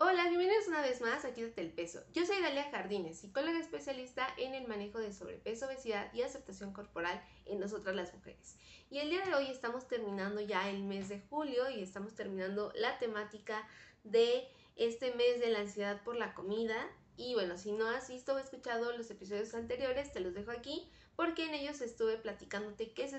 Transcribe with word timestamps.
Hola, 0.00 0.28
bienvenidos 0.28 0.68
una 0.68 0.80
vez 0.80 1.00
más 1.00 1.24
a 1.24 1.34
Quítate 1.34 1.60
el 1.60 1.72
Peso. 1.72 2.04
Yo 2.12 2.24
soy 2.24 2.40
Dalia 2.40 2.70
Jardines, 2.70 3.18
psicóloga 3.18 3.58
especialista 3.58 4.28
en 4.36 4.54
el 4.54 4.68
manejo 4.68 5.00
de 5.00 5.12
sobrepeso, 5.12 5.66
obesidad 5.66 6.14
y 6.14 6.22
aceptación 6.22 6.72
corporal 6.72 7.20
en 7.46 7.58
nosotras 7.58 7.96
las 7.96 8.14
mujeres. 8.14 8.54
Y 8.90 8.98
el 8.98 9.10
día 9.10 9.24
de 9.26 9.34
hoy 9.34 9.48
estamos 9.48 9.88
terminando 9.88 10.40
ya 10.40 10.70
el 10.70 10.84
mes 10.84 11.08
de 11.08 11.20
julio 11.28 11.68
y 11.68 11.82
estamos 11.82 12.14
terminando 12.14 12.72
la 12.76 12.96
temática 13.00 13.66
de 14.04 14.46
este 14.76 15.12
mes 15.16 15.40
de 15.40 15.50
la 15.50 15.58
ansiedad 15.58 16.00
por 16.04 16.14
la 16.14 16.32
comida. 16.32 16.76
Y 17.16 17.34
bueno, 17.34 17.58
si 17.58 17.72
no 17.72 17.88
has 17.88 18.08
visto 18.08 18.34
o 18.34 18.38
escuchado 18.38 18.96
los 18.96 19.10
episodios 19.10 19.52
anteriores, 19.54 20.12
te 20.12 20.20
los 20.20 20.32
dejo 20.32 20.52
aquí 20.52 20.88
porque 21.16 21.46
en 21.46 21.54
ellos 21.54 21.80
estuve 21.80 22.18
platicándote 22.18 22.92
qué 22.92 23.02
es 23.02 23.14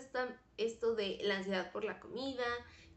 esto 0.55 0.95
de 0.95 1.17
la 1.23 1.35
ansiedad 1.35 1.73
por 1.73 1.83
la 1.83 1.99
comida, 1.99 2.45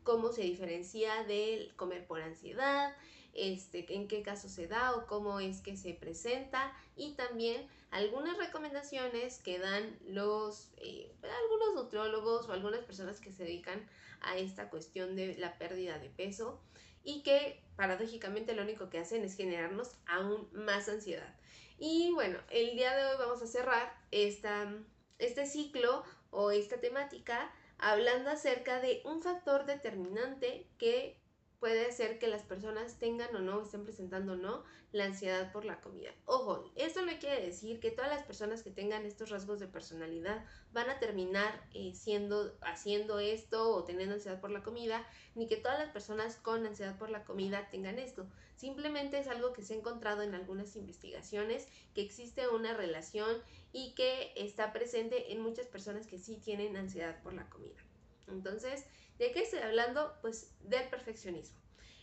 cómo 0.04 0.30
se 0.30 0.42
diferencia 0.42 1.24
del 1.24 1.74
comer 1.74 2.06
por 2.06 2.22
ansiedad, 2.22 2.94
este, 3.34 3.94
en 3.94 4.08
qué 4.08 4.22
caso 4.22 4.48
se 4.48 4.66
da 4.66 4.94
o 4.94 5.06
cómo 5.06 5.40
es 5.40 5.60
que 5.60 5.76
se 5.76 5.94
presenta 5.94 6.72
y 6.96 7.14
también 7.14 7.66
algunas 7.90 8.36
recomendaciones 8.36 9.38
que 9.38 9.58
dan 9.58 9.98
los 10.06 10.70
eh, 10.78 11.12
algunos 11.42 11.74
nutriólogos 11.74 12.48
o 12.48 12.52
algunas 12.52 12.80
personas 12.80 13.20
que 13.20 13.32
se 13.32 13.44
dedican 13.44 13.86
a 14.20 14.36
esta 14.36 14.70
cuestión 14.70 15.16
de 15.16 15.36
la 15.38 15.58
pérdida 15.58 15.98
de 15.98 16.08
peso 16.08 16.60
y 17.04 17.22
que 17.22 17.62
paradójicamente 17.76 18.54
lo 18.54 18.62
único 18.62 18.88
que 18.88 18.98
hacen 18.98 19.24
es 19.24 19.36
generarnos 19.36 19.92
aún 20.06 20.48
más 20.52 20.88
ansiedad. 20.88 21.34
Y 21.78 22.12
bueno, 22.12 22.38
el 22.50 22.76
día 22.76 22.94
de 22.94 23.04
hoy 23.04 23.16
vamos 23.18 23.42
a 23.42 23.46
cerrar 23.46 23.92
esta, 24.10 24.72
este 25.18 25.46
ciclo 25.46 26.04
o 26.30 26.50
esta 26.50 26.80
temática 26.80 27.52
hablando 27.78 28.30
acerca 28.30 28.80
de 28.80 29.02
un 29.04 29.22
factor 29.22 29.66
determinante 29.66 30.68
que 30.78 31.20
puede 31.62 31.86
hacer 31.86 32.18
que 32.18 32.26
las 32.26 32.42
personas 32.42 32.98
tengan 32.98 33.36
o 33.36 33.38
no, 33.38 33.62
estén 33.62 33.84
presentando 33.84 34.32
o 34.32 34.36
no, 34.36 34.64
la 34.90 35.04
ansiedad 35.04 35.52
por 35.52 35.64
la 35.64 35.80
comida. 35.80 36.10
Ojo, 36.24 36.72
esto 36.74 37.06
no 37.06 37.12
quiere 37.20 37.40
decir 37.40 37.78
que 37.78 37.92
todas 37.92 38.10
las 38.10 38.24
personas 38.24 38.64
que 38.64 38.72
tengan 38.72 39.06
estos 39.06 39.30
rasgos 39.30 39.60
de 39.60 39.68
personalidad 39.68 40.44
van 40.72 40.90
a 40.90 40.98
terminar 40.98 41.64
eh, 41.72 41.92
siendo, 41.94 42.52
haciendo 42.62 43.20
esto 43.20 43.76
o 43.76 43.84
teniendo 43.84 44.16
ansiedad 44.16 44.40
por 44.40 44.50
la 44.50 44.64
comida, 44.64 45.06
ni 45.36 45.46
que 45.46 45.56
todas 45.56 45.78
las 45.78 45.90
personas 45.90 46.34
con 46.34 46.66
ansiedad 46.66 46.98
por 46.98 47.10
la 47.10 47.22
comida 47.22 47.68
tengan 47.70 48.00
esto. 48.00 48.26
Simplemente 48.56 49.20
es 49.20 49.28
algo 49.28 49.52
que 49.52 49.62
se 49.62 49.74
ha 49.74 49.76
encontrado 49.76 50.22
en 50.22 50.34
algunas 50.34 50.74
investigaciones, 50.74 51.68
que 51.94 52.02
existe 52.02 52.48
una 52.48 52.74
relación 52.74 53.40
y 53.72 53.94
que 53.94 54.32
está 54.34 54.72
presente 54.72 55.32
en 55.32 55.40
muchas 55.40 55.68
personas 55.68 56.08
que 56.08 56.18
sí 56.18 56.38
tienen 56.38 56.76
ansiedad 56.76 57.22
por 57.22 57.34
la 57.34 57.48
comida. 57.48 57.78
Entonces, 58.28 58.84
¿De 59.22 59.30
qué 59.30 59.42
estoy 59.42 59.60
hablando? 59.60 60.16
Pues 60.20 60.50
del 60.62 60.88
perfeccionismo. 60.88 61.56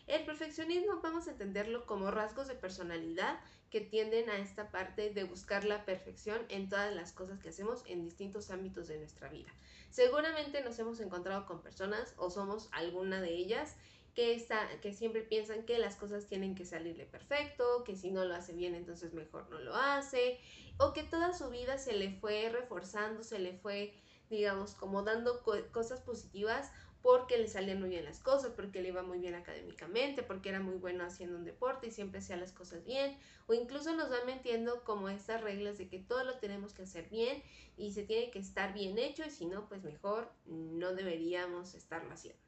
El 0.07 0.23
perfeccionismo 0.23 1.01
vamos 1.01 1.27
a 1.27 1.31
entenderlo 1.31 1.85
como 1.85 2.11
rasgos 2.11 2.47
de 2.47 2.55
personalidad 2.55 3.41
que 3.69 3.81
tienden 3.81 4.29
a 4.29 4.37
esta 4.37 4.71
parte 4.71 5.09
de 5.09 5.25
buscar 5.25 5.65
la 5.65 5.83
perfección 5.83 6.41
en 6.47 6.69
todas 6.69 6.95
las 6.95 7.11
cosas 7.11 7.39
que 7.39 7.49
hacemos 7.49 7.83
en 7.87 8.03
distintos 8.03 8.49
ámbitos 8.51 8.87
de 8.87 8.99
nuestra 8.99 9.27
vida. 9.27 9.49
Seguramente 9.91 10.63
nos 10.63 10.79
hemos 10.79 11.01
encontrado 11.01 11.45
con 11.45 11.61
personas 11.61 12.13
o 12.15 12.29
somos 12.29 12.69
alguna 12.71 13.19
de 13.19 13.33
ellas 13.33 13.75
que, 14.15 14.33
está, 14.33 14.67
que 14.81 14.93
siempre 14.93 15.21
piensan 15.21 15.65
que 15.65 15.77
las 15.77 15.95
cosas 15.97 16.27
tienen 16.27 16.55
que 16.55 16.65
salirle 16.65 17.05
perfecto, 17.05 17.83
que 17.83 17.95
si 17.95 18.11
no 18.11 18.25
lo 18.25 18.33
hace 18.33 18.53
bien 18.53 18.75
entonces 18.75 19.13
mejor 19.13 19.49
no 19.49 19.59
lo 19.59 19.75
hace, 19.75 20.39
o 20.77 20.93
que 20.93 21.03
toda 21.03 21.33
su 21.33 21.49
vida 21.49 21.77
se 21.77 21.93
le 21.93 22.11
fue 22.11 22.49
reforzando, 22.49 23.23
se 23.23 23.39
le 23.39 23.53
fue, 23.53 23.93
digamos, 24.29 24.75
como 24.75 25.03
dando 25.03 25.41
cosas 25.71 26.01
positivas 26.01 26.71
porque 27.01 27.37
le 27.37 27.47
salían 27.47 27.79
muy 27.79 27.89
bien 27.89 28.03
las 28.03 28.19
cosas, 28.19 28.51
porque 28.51 28.81
le 28.81 28.89
iba 28.89 29.03
muy 29.03 29.19
bien 29.19 29.33
académicamente, 29.33 30.21
porque 30.21 30.49
era 30.49 30.59
muy 30.59 30.75
bueno 30.75 31.05
haciendo 31.05 31.37
un 31.37 31.45
deporte 31.45 31.87
y 31.87 31.91
siempre 31.91 32.19
hacía 32.19 32.35
las 32.35 32.51
cosas 32.51 32.83
bien, 32.83 33.17
o 33.47 33.53
incluso 33.53 33.95
nos 33.95 34.11
va 34.11 34.17
metiendo 34.25 34.83
como 34.83 35.07
estas 35.07 35.41
reglas 35.41 35.77
de 35.77 35.87
que 35.87 35.99
todo 35.99 36.23
lo 36.25 36.39
tenemos 36.39 36.73
que 36.73 36.83
hacer 36.83 37.07
bien 37.09 37.41
y 37.77 37.93
se 37.93 38.03
tiene 38.03 38.31
que 38.31 38.39
estar 38.39 38.73
bien 38.73 38.97
hecho 38.97 39.23
y 39.25 39.29
si 39.29 39.45
no, 39.45 39.69
pues 39.69 39.83
mejor 39.83 40.29
no 40.45 40.93
deberíamos 40.93 41.73
estarlo 41.73 42.11
haciendo. 42.11 42.41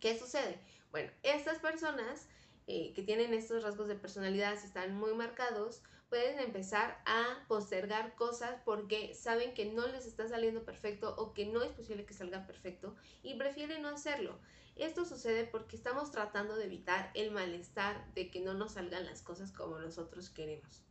¿Qué 0.00 0.18
sucede? 0.18 0.58
Bueno, 0.90 1.10
estas 1.22 1.58
personas 1.60 2.28
eh, 2.66 2.92
que 2.94 3.02
tienen 3.02 3.32
estos 3.32 3.62
rasgos 3.62 3.86
de 3.86 3.94
personalidad, 3.94 4.58
si 4.58 4.66
están 4.66 4.96
muy 4.96 5.14
marcados, 5.14 5.82
pueden 6.08 6.38
empezar 6.38 7.00
a 7.04 7.44
postergar 7.48 8.14
cosas 8.14 8.60
porque 8.64 9.14
saben 9.14 9.54
que 9.54 9.64
no 9.66 9.86
les 9.88 10.06
está 10.06 10.28
saliendo 10.28 10.64
perfecto 10.64 11.14
o 11.16 11.32
que 11.34 11.46
no 11.46 11.62
es 11.62 11.72
posible 11.72 12.06
que 12.06 12.14
salga 12.14 12.46
perfecto 12.46 12.94
y 13.22 13.34
prefieren 13.34 13.82
no 13.82 13.88
hacerlo. 13.88 14.38
Esto 14.76 15.04
sucede 15.04 15.44
porque 15.44 15.74
estamos 15.74 16.12
tratando 16.12 16.56
de 16.56 16.66
evitar 16.66 17.10
el 17.14 17.30
malestar 17.30 18.12
de 18.14 18.30
que 18.30 18.40
no 18.40 18.54
nos 18.54 18.72
salgan 18.72 19.06
las 19.06 19.22
cosas 19.22 19.50
como 19.50 19.78
nosotros 19.78 20.30
queremos. 20.30 20.84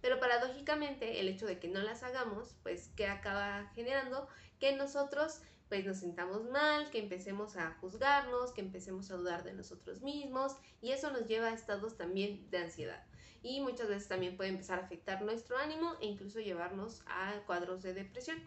Pero 0.00 0.18
paradójicamente 0.18 1.20
el 1.20 1.28
hecho 1.28 1.46
de 1.46 1.58
que 1.58 1.68
no 1.68 1.80
las 1.82 2.02
hagamos, 2.02 2.56
pues 2.62 2.88
que 2.96 3.06
acaba 3.06 3.70
generando 3.74 4.28
que 4.58 4.74
nosotros 4.74 5.40
pues 5.68 5.84
nos 5.84 5.98
sintamos 5.98 6.44
mal, 6.48 6.90
que 6.90 7.00
empecemos 7.00 7.56
a 7.56 7.72
juzgarnos, 7.80 8.52
que 8.52 8.60
empecemos 8.60 9.10
a 9.10 9.16
dudar 9.16 9.42
de 9.42 9.52
nosotros 9.52 10.00
mismos 10.00 10.56
y 10.80 10.92
eso 10.92 11.10
nos 11.10 11.26
lleva 11.26 11.48
a 11.48 11.54
estados 11.54 11.96
también 11.96 12.48
de 12.50 12.58
ansiedad 12.58 13.04
y 13.46 13.60
muchas 13.60 13.88
veces 13.88 14.08
también 14.08 14.36
puede 14.36 14.50
empezar 14.50 14.80
a 14.80 14.82
afectar 14.82 15.22
nuestro 15.22 15.56
ánimo 15.56 15.94
e 16.00 16.06
incluso 16.06 16.40
llevarnos 16.40 17.04
a 17.06 17.32
cuadros 17.46 17.80
de 17.82 17.94
depresión. 17.94 18.38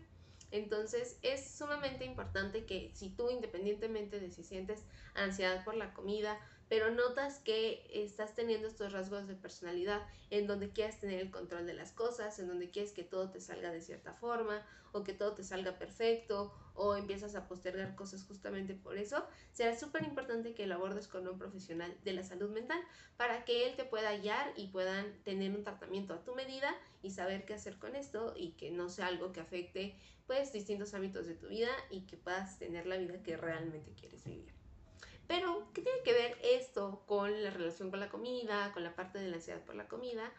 Entonces 0.51 1.17
es 1.21 1.49
sumamente 1.51 2.03
importante 2.03 2.65
que 2.65 2.91
si 2.93 3.09
tú 3.09 3.29
independientemente 3.29 4.19
de 4.19 4.29
si 4.29 4.43
sientes 4.43 4.83
ansiedad 5.13 5.63
por 5.63 5.75
la 5.75 5.93
comida, 5.93 6.37
pero 6.69 6.91
notas 6.91 7.39
que 7.39 7.85
estás 7.91 8.35
teniendo 8.35 8.67
estos 8.67 8.93
rasgos 8.93 9.27
de 9.27 9.35
personalidad 9.35 10.01
en 10.29 10.45
donde 10.45 10.69
quieres 10.69 10.99
tener 10.99 11.19
el 11.19 11.31
control 11.31 11.65
de 11.65 11.73
las 11.73 11.91
cosas, 11.91 12.37
en 12.37 12.47
donde 12.47 12.69
quieres 12.69 12.93
que 12.93 13.03
todo 13.03 13.31
te 13.31 13.41
salga 13.41 13.71
de 13.71 13.81
cierta 13.81 14.13
forma 14.13 14.63
o 14.91 15.03
que 15.03 15.13
todo 15.13 15.33
te 15.33 15.43
salga 15.43 15.77
perfecto 15.77 16.53
o 16.75 16.95
empiezas 16.95 17.35
a 17.35 17.47
postergar 17.47 17.95
cosas 17.95 18.23
justamente 18.23 18.73
por 18.73 18.97
eso, 18.97 19.25
será 19.51 19.77
súper 19.77 20.03
importante 20.03 20.53
que 20.53 20.67
lo 20.67 20.75
abordes 20.75 21.07
con 21.07 21.27
un 21.27 21.37
profesional 21.37 21.95
de 22.03 22.13
la 22.13 22.23
salud 22.23 22.49
mental 22.51 22.79
para 23.17 23.43
que 23.43 23.67
él 23.67 23.75
te 23.75 23.83
pueda 23.83 24.15
guiar 24.15 24.53
y 24.55 24.67
puedan 24.67 25.11
tener 25.23 25.51
un 25.51 25.63
tratamiento 25.63 26.13
a 26.13 26.23
tu 26.23 26.35
medida 26.35 26.73
y 27.01 27.11
saber 27.11 27.45
qué 27.45 27.55
hacer 27.55 27.77
con 27.79 27.95
esto 27.95 28.33
y 28.37 28.51
que 28.51 28.71
no 28.71 28.89
sea 28.89 29.07
algo 29.07 29.33
que 29.33 29.41
afecte 29.41 29.95
pues 30.27 30.53
distintos 30.53 30.93
ámbitos 30.93 31.25
de 31.25 31.33
tu 31.33 31.47
vida 31.47 31.71
y 31.89 32.01
que 32.01 32.15
puedas 32.15 32.59
tener 32.59 32.85
la 32.85 32.97
vida 32.97 33.21
que 33.23 33.35
realmente 33.35 33.91
quieres 33.93 34.23
vivir. 34.23 34.58
Pero, 35.29 35.69
¿qué 35.75 35.83
tiene 35.83 36.01
que 36.03 36.11
ver 36.11 36.39
esto 36.41 37.03
con 37.05 37.43
la 37.43 37.51
relación 37.51 37.91
con 37.91 37.99
la 37.99 38.09
comida, 38.09 38.71
con 38.73 38.83
la 38.83 38.95
parte 38.95 39.19
de 39.19 39.27
la 39.27 39.35
ansiedad 39.35 39.63
por 39.63 39.75
la 39.75 39.87
comida? 39.87 40.33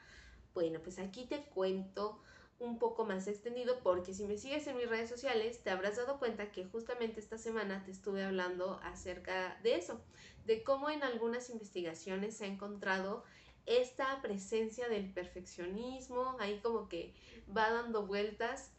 Bueno, 0.53 0.81
pues 0.83 0.99
aquí 0.99 1.27
te 1.27 1.45
cuento 1.45 2.21
un 2.59 2.77
poco 2.81 3.05
más 3.05 3.29
extendido 3.29 3.79
porque 3.85 4.15
si 4.15 4.25
me 4.25 4.37
sigues 4.37 4.67
en 4.67 4.77
mis 4.77 4.89
redes 4.89 5.09
sociales 5.09 5.63
te 5.63 5.71
habrás 5.71 5.97
dado 5.97 6.19
cuenta 6.19 6.51
que 6.51 6.65
justamente 6.65 7.21
esta 7.21 7.39
semana 7.39 7.85
te 7.85 7.93
estuve 7.93 8.25
hablando 8.25 8.81
acerca 8.83 9.61
de 9.63 9.77
eso, 9.77 10.01
de 10.45 10.65
cómo 10.65 10.91
en 10.91 11.05
algunas 11.05 11.51
investigaciones 11.51 12.37
se 12.37 12.47
ha 12.47 12.49
encontrado 12.49 13.23
esta 13.67 14.21
presencia 14.23 14.89
del 14.89 15.13
perfeccionismo, 15.13 16.37
ahí 16.41 16.59
como 16.65 16.89
que 16.89 17.15
va 17.57 17.71
dando 17.71 18.09
vueltas 18.09 18.73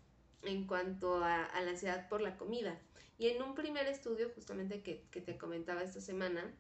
en 0.43 0.67
cuanto 0.67 1.23
a, 1.23 1.49
la 1.53 1.69
ansiedad 1.69 2.07
por 2.09 2.21
la 2.21 2.37
comida. 2.37 2.79
Y 3.17 3.27
en 3.27 3.41
un 3.41 3.53
primer 3.55 3.87
estudio, 3.87 4.31
justamente 4.33 4.81
que, 4.81 4.95
te 5.21 5.37
comentaba 5.37 5.83
esta 5.83 6.01
semana, 6.01 6.53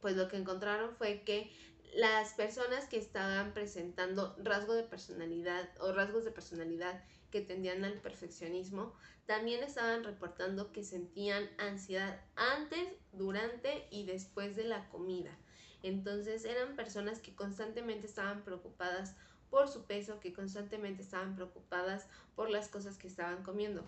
pues 0.00 0.16
lo 0.16 0.28
que 0.28 0.36
encontraron 0.36 0.94
fue 0.96 1.22
que 1.22 1.50
las 1.94 2.34
personas 2.34 2.86
que 2.88 2.98
estaban 2.98 3.54
presentando 3.54 4.36
rasgos 4.42 4.76
de 4.76 4.82
personalidad 4.82 5.70
o 5.80 5.92
rasgos 5.92 6.24
de 6.24 6.32
personalidad 6.32 7.02
que 7.30 7.40
tendían 7.40 7.84
al 7.84 8.00
perfeccionismo, 8.00 8.94
también 9.26 9.62
estaban 9.62 10.04
reportando 10.04 10.72
que 10.72 10.84
sentían 10.84 11.48
ansiedad 11.58 12.20
antes, 12.36 12.88
durante 13.12 13.86
y 13.90 14.06
después 14.06 14.56
de 14.56 14.64
la 14.64 14.88
comida. 14.88 15.36
Entonces 15.82 16.44
eran 16.44 16.76
personas 16.76 17.20
que 17.20 17.34
constantemente 17.34 18.06
estaban 18.06 18.44
preocupadas 18.44 19.16
por 19.50 19.68
su 19.68 19.84
peso, 19.84 20.20
que 20.20 20.32
constantemente 20.32 21.02
estaban 21.02 21.34
preocupadas 21.34 22.06
por 22.34 22.50
las 22.50 22.68
cosas 22.68 22.98
que 22.98 23.06
estaban 23.06 23.42
comiendo. 23.42 23.84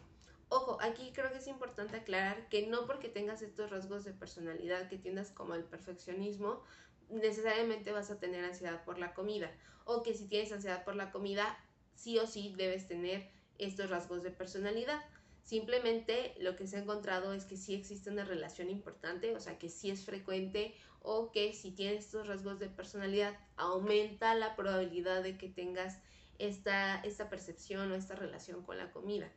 Ojo, 0.51 0.79
aquí 0.81 1.13
creo 1.13 1.31
que 1.31 1.39
es 1.39 1.47
importante 1.47 1.97
aclarar 1.97 2.49
que 2.49 2.67
no 2.67 2.87
porque 2.87 3.09
tengas 3.09 3.43
estos 3.43 3.71
rasgos 3.71 4.05
de 4.05 4.13
personalidad 4.13 4.89
que 4.89 4.97
tiendas 4.97 5.31
como 5.31 5.55
el 5.55 5.65
perfeccionismo, 5.65 6.63
necesariamente 7.11 7.93
vas 7.93 8.11
a 8.11 8.19
tener 8.19 8.45
ansiedad 8.45 8.83
por 8.85 8.99
la 8.99 9.13
comida. 9.13 9.51
O 9.85 10.03
que 10.03 10.15
si 10.15 10.27
tienes 10.27 10.53
ansiedad 10.53 10.85
por 10.85 10.97
la 10.97 11.11
comida, 11.11 11.59
sí 11.95 12.19
o 12.19 12.27
sí 12.27 12.55
debes 12.57 12.89
tener 12.89 13.29
estos 13.59 13.91
rasgos 13.91 14.23
de 14.23 14.31
personalidad. 14.31 15.03
Simplemente 15.43 16.35
lo 16.41 16.57
que 16.57 16.67
se 16.67 16.77
ha 16.77 16.81
encontrado 16.81 17.33
es 17.33 17.45
que 17.45 17.57
sí 17.57 17.75
existe 17.75 18.11
una 18.11 18.25
relación 18.25 18.71
importante, 18.71 19.35
o 19.35 19.41
sea 19.41 19.59
que 19.59 19.69
sí 19.69 19.91
es 19.91 20.05
frecuente 20.05 20.75
o 21.03 21.31
que 21.33 21.53
si 21.53 21.71
tienes 21.73 22.07
estos 22.07 22.27
rasgos 22.27 22.59
de 22.59 22.69
personalidad 22.69 23.39
aumenta 23.57 24.35
la 24.35 24.57
probabilidad 24.57 25.23
de 25.23 25.39
que 25.39 25.49
tengas 25.49 25.99
esta, 26.39 27.01
esta 27.01 27.29
percepción 27.29 27.91
o 27.91 27.95
esta 27.95 28.15
relación 28.15 28.63
con 28.63 28.79
la 28.79 28.93
comida 28.93 29.33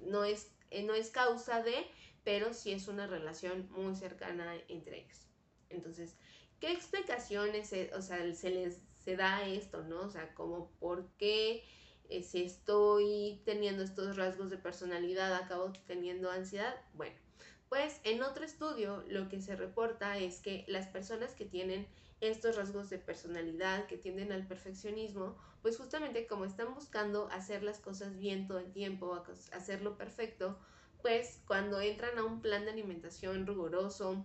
no 0.00 0.24
es, 0.24 0.50
eh, 0.70 0.82
no 0.82 0.94
es 0.94 1.10
causa 1.10 1.62
de, 1.62 1.86
pero 2.24 2.52
sí 2.52 2.72
es 2.72 2.88
una 2.88 3.06
relación 3.06 3.68
muy 3.70 3.94
cercana 3.94 4.54
entre 4.68 5.00
ellos. 5.00 5.26
Entonces, 5.70 6.16
¿qué 6.60 6.72
explicaciones, 6.72 7.72
o 7.96 8.02
sea, 8.02 8.34
se 8.34 8.50
les 8.50 8.82
se 9.04 9.16
da 9.16 9.46
esto, 9.46 9.84
¿no? 9.84 10.00
O 10.00 10.08
sea, 10.08 10.34
como 10.34 10.70
por 10.80 11.10
qué 11.18 11.62
eh, 12.08 12.22
si 12.22 12.42
estoy 12.42 13.42
teniendo 13.44 13.82
estos 13.82 14.16
rasgos 14.16 14.48
de 14.50 14.56
personalidad 14.56 15.34
acabo 15.34 15.72
teniendo 15.86 16.30
ansiedad. 16.30 16.74
Bueno, 16.94 17.14
pues 17.74 18.00
en 18.04 18.22
otro 18.22 18.44
estudio 18.44 19.02
lo 19.08 19.28
que 19.28 19.40
se 19.40 19.56
reporta 19.56 20.16
es 20.16 20.38
que 20.38 20.64
las 20.68 20.86
personas 20.86 21.32
que 21.32 21.44
tienen 21.44 21.88
estos 22.20 22.54
rasgos 22.54 22.88
de 22.88 23.00
personalidad 23.00 23.86
que 23.86 23.96
tienden 23.96 24.30
al 24.30 24.46
perfeccionismo, 24.46 25.36
pues 25.60 25.76
justamente 25.76 26.28
como 26.28 26.44
están 26.44 26.72
buscando 26.72 27.28
hacer 27.32 27.64
las 27.64 27.80
cosas 27.80 28.16
bien 28.16 28.46
todo 28.46 28.60
el 28.60 28.70
tiempo, 28.70 29.20
hacerlo 29.50 29.98
perfecto, 29.98 30.56
pues 31.02 31.40
cuando 31.48 31.80
entran 31.80 32.16
a 32.16 32.22
un 32.22 32.40
plan 32.40 32.64
de 32.64 32.70
alimentación 32.70 33.44
riguroso, 33.44 34.24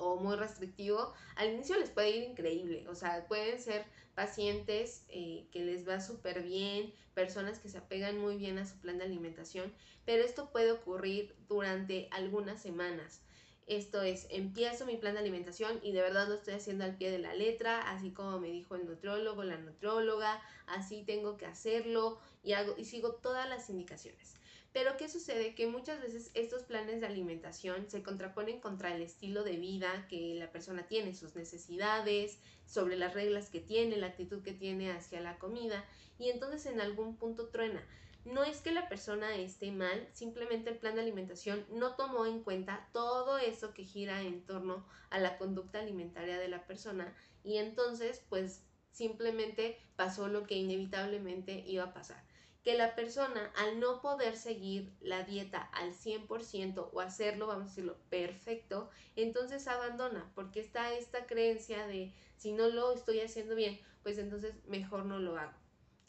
o 0.00 0.16
muy 0.16 0.36
restrictivo, 0.36 1.12
al 1.36 1.52
inicio 1.52 1.78
les 1.78 1.90
puede 1.90 2.10
ir 2.10 2.22
increíble. 2.24 2.88
O 2.88 2.94
sea, 2.94 3.26
pueden 3.28 3.60
ser 3.60 3.84
pacientes 4.14 5.04
eh, 5.08 5.46
que 5.52 5.64
les 5.64 5.88
va 5.88 6.00
súper 6.00 6.42
bien, 6.42 6.92
personas 7.14 7.58
que 7.58 7.68
se 7.68 7.78
apegan 7.78 8.18
muy 8.18 8.36
bien 8.36 8.58
a 8.58 8.66
su 8.66 8.78
plan 8.78 8.98
de 8.98 9.04
alimentación, 9.04 9.72
pero 10.04 10.24
esto 10.24 10.50
puede 10.50 10.72
ocurrir 10.72 11.34
durante 11.48 12.08
algunas 12.10 12.60
semanas. 12.60 13.20
Esto 13.66 14.02
es, 14.02 14.26
empiezo 14.30 14.84
mi 14.84 14.96
plan 14.96 15.14
de 15.14 15.20
alimentación 15.20 15.78
y 15.82 15.92
de 15.92 16.02
verdad 16.02 16.26
lo 16.26 16.34
estoy 16.34 16.54
haciendo 16.54 16.84
al 16.84 16.96
pie 16.96 17.10
de 17.12 17.20
la 17.20 17.34
letra, 17.34 17.88
así 17.90 18.10
como 18.10 18.40
me 18.40 18.48
dijo 18.48 18.74
el 18.74 18.84
nutriólogo, 18.84 19.44
la 19.44 19.58
nutrióloga, 19.58 20.42
así 20.66 21.04
tengo 21.04 21.36
que 21.36 21.46
hacerlo 21.46 22.18
y, 22.42 22.54
hago, 22.54 22.74
y 22.76 22.84
sigo 22.84 23.12
todas 23.12 23.48
las 23.48 23.70
indicaciones. 23.70 24.39
Pero 24.72 24.96
¿qué 24.96 25.08
sucede? 25.08 25.56
Que 25.56 25.66
muchas 25.66 26.00
veces 26.00 26.30
estos 26.34 26.62
planes 26.62 27.00
de 27.00 27.06
alimentación 27.06 27.90
se 27.90 28.04
contraponen 28.04 28.60
contra 28.60 28.94
el 28.94 29.02
estilo 29.02 29.42
de 29.42 29.56
vida 29.56 30.06
que 30.08 30.34
la 30.36 30.52
persona 30.52 30.86
tiene, 30.86 31.12
sus 31.12 31.34
necesidades, 31.34 32.38
sobre 32.66 32.96
las 32.96 33.14
reglas 33.14 33.50
que 33.50 33.60
tiene, 33.60 33.96
la 33.96 34.06
actitud 34.06 34.42
que 34.42 34.52
tiene 34.52 34.92
hacia 34.92 35.20
la 35.20 35.38
comida 35.38 35.84
y 36.18 36.30
entonces 36.30 36.66
en 36.66 36.80
algún 36.80 37.16
punto 37.16 37.48
truena. 37.48 37.84
No 38.24 38.44
es 38.44 38.60
que 38.60 38.70
la 38.70 38.88
persona 38.88 39.34
esté 39.34 39.72
mal, 39.72 40.06
simplemente 40.12 40.70
el 40.70 40.78
plan 40.78 40.94
de 40.94 41.00
alimentación 41.00 41.66
no 41.70 41.96
tomó 41.96 42.26
en 42.26 42.42
cuenta 42.44 42.88
todo 42.92 43.38
eso 43.38 43.74
que 43.74 43.84
gira 43.84 44.22
en 44.22 44.44
torno 44.44 44.86
a 45.08 45.18
la 45.18 45.36
conducta 45.36 45.80
alimentaria 45.80 46.38
de 46.38 46.48
la 46.48 46.66
persona 46.66 47.12
y 47.42 47.56
entonces 47.56 48.22
pues 48.28 48.62
simplemente 48.92 49.78
pasó 49.96 50.28
lo 50.28 50.46
que 50.46 50.56
inevitablemente 50.56 51.64
iba 51.66 51.84
a 51.84 51.94
pasar 51.94 52.29
que 52.62 52.74
la 52.74 52.94
persona 52.94 53.52
al 53.56 53.80
no 53.80 54.00
poder 54.02 54.36
seguir 54.36 54.92
la 55.00 55.22
dieta 55.22 55.62
al 55.72 55.94
100% 55.94 56.90
o 56.92 57.00
hacerlo, 57.00 57.46
vamos 57.46 57.64
a 57.64 57.68
decirlo, 57.68 57.96
perfecto, 58.10 58.90
entonces 59.16 59.66
abandona, 59.66 60.30
porque 60.34 60.60
está 60.60 60.92
esta 60.92 61.26
creencia 61.26 61.86
de 61.86 62.12
si 62.36 62.52
no 62.52 62.68
lo 62.68 62.92
estoy 62.92 63.20
haciendo 63.20 63.54
bien, 63.54 63.80
pues 64.02 64.18
entonces 64.18 64.54
mejor 64.66 65.06
no 65.06 65.18
lo 65.18 65.38
hago. 65.38 65.58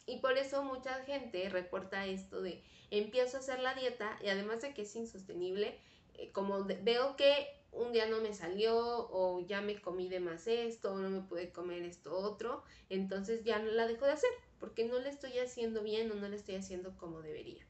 Y 0.06 0.18
por 0.18 0.36
eso 0.36 0.62
mucha 0.64 0.94
gente 1.04 1.48
reporta 1.48 2.06
esto 2.06 2.42
de 2.42 2.62
empiezo 2.90 3.38
a 3.38 3.40
hacer 3.40 3.60
la 3.60 3.74
dieta 3.74 4.18
y 4.22 4.28
además 4.28 4.60
de 4.60 4.74
que 4.74 4.82
es 4.82 4.94
insostenible, 4.96 5.78
eh, 6.14 6.30
como 6.32 6.64
veo 6.64 7.16
que 7.16 7.46
un 7.70 7.92
día 7.92 8.06
no 8.06 8.20
me 8.20 8.34
salió 8.34 8.76
o 9.10 9.40
ya 9.46 9.62
me 9.62 9.80
comí 9.80 10.08
de 10.08 10.20
más 10.20 10.46
esto 10.46 10.92
o 10.92 10.98
no 10.98 11.08
me 11.08 11.22
pude 11.22 11.50
comer 11.50 11.82
esto 11.84 12.14
otro, 12.14 12.62
entonces 12.90 13.44
ya 13.44 13.58
no 13.60 13.70
la 13.70 13.86
dejo 13.86 14.04
de 14.04 14.12
hacer 14.12 14.30
porque 14.62 14.84
no 14.84 15.00
le 15.00 15.08
estoy 15.08 15.40
haciendo 15.40 15.82
bien 15.82 16.08
o 16.12 16.14
no 16.14 16.28
le 16.28 16.36
estoy 16.36 16.54
haciendo 16.54 16.96
como 16.96 17.20
debería. 17.20 17.66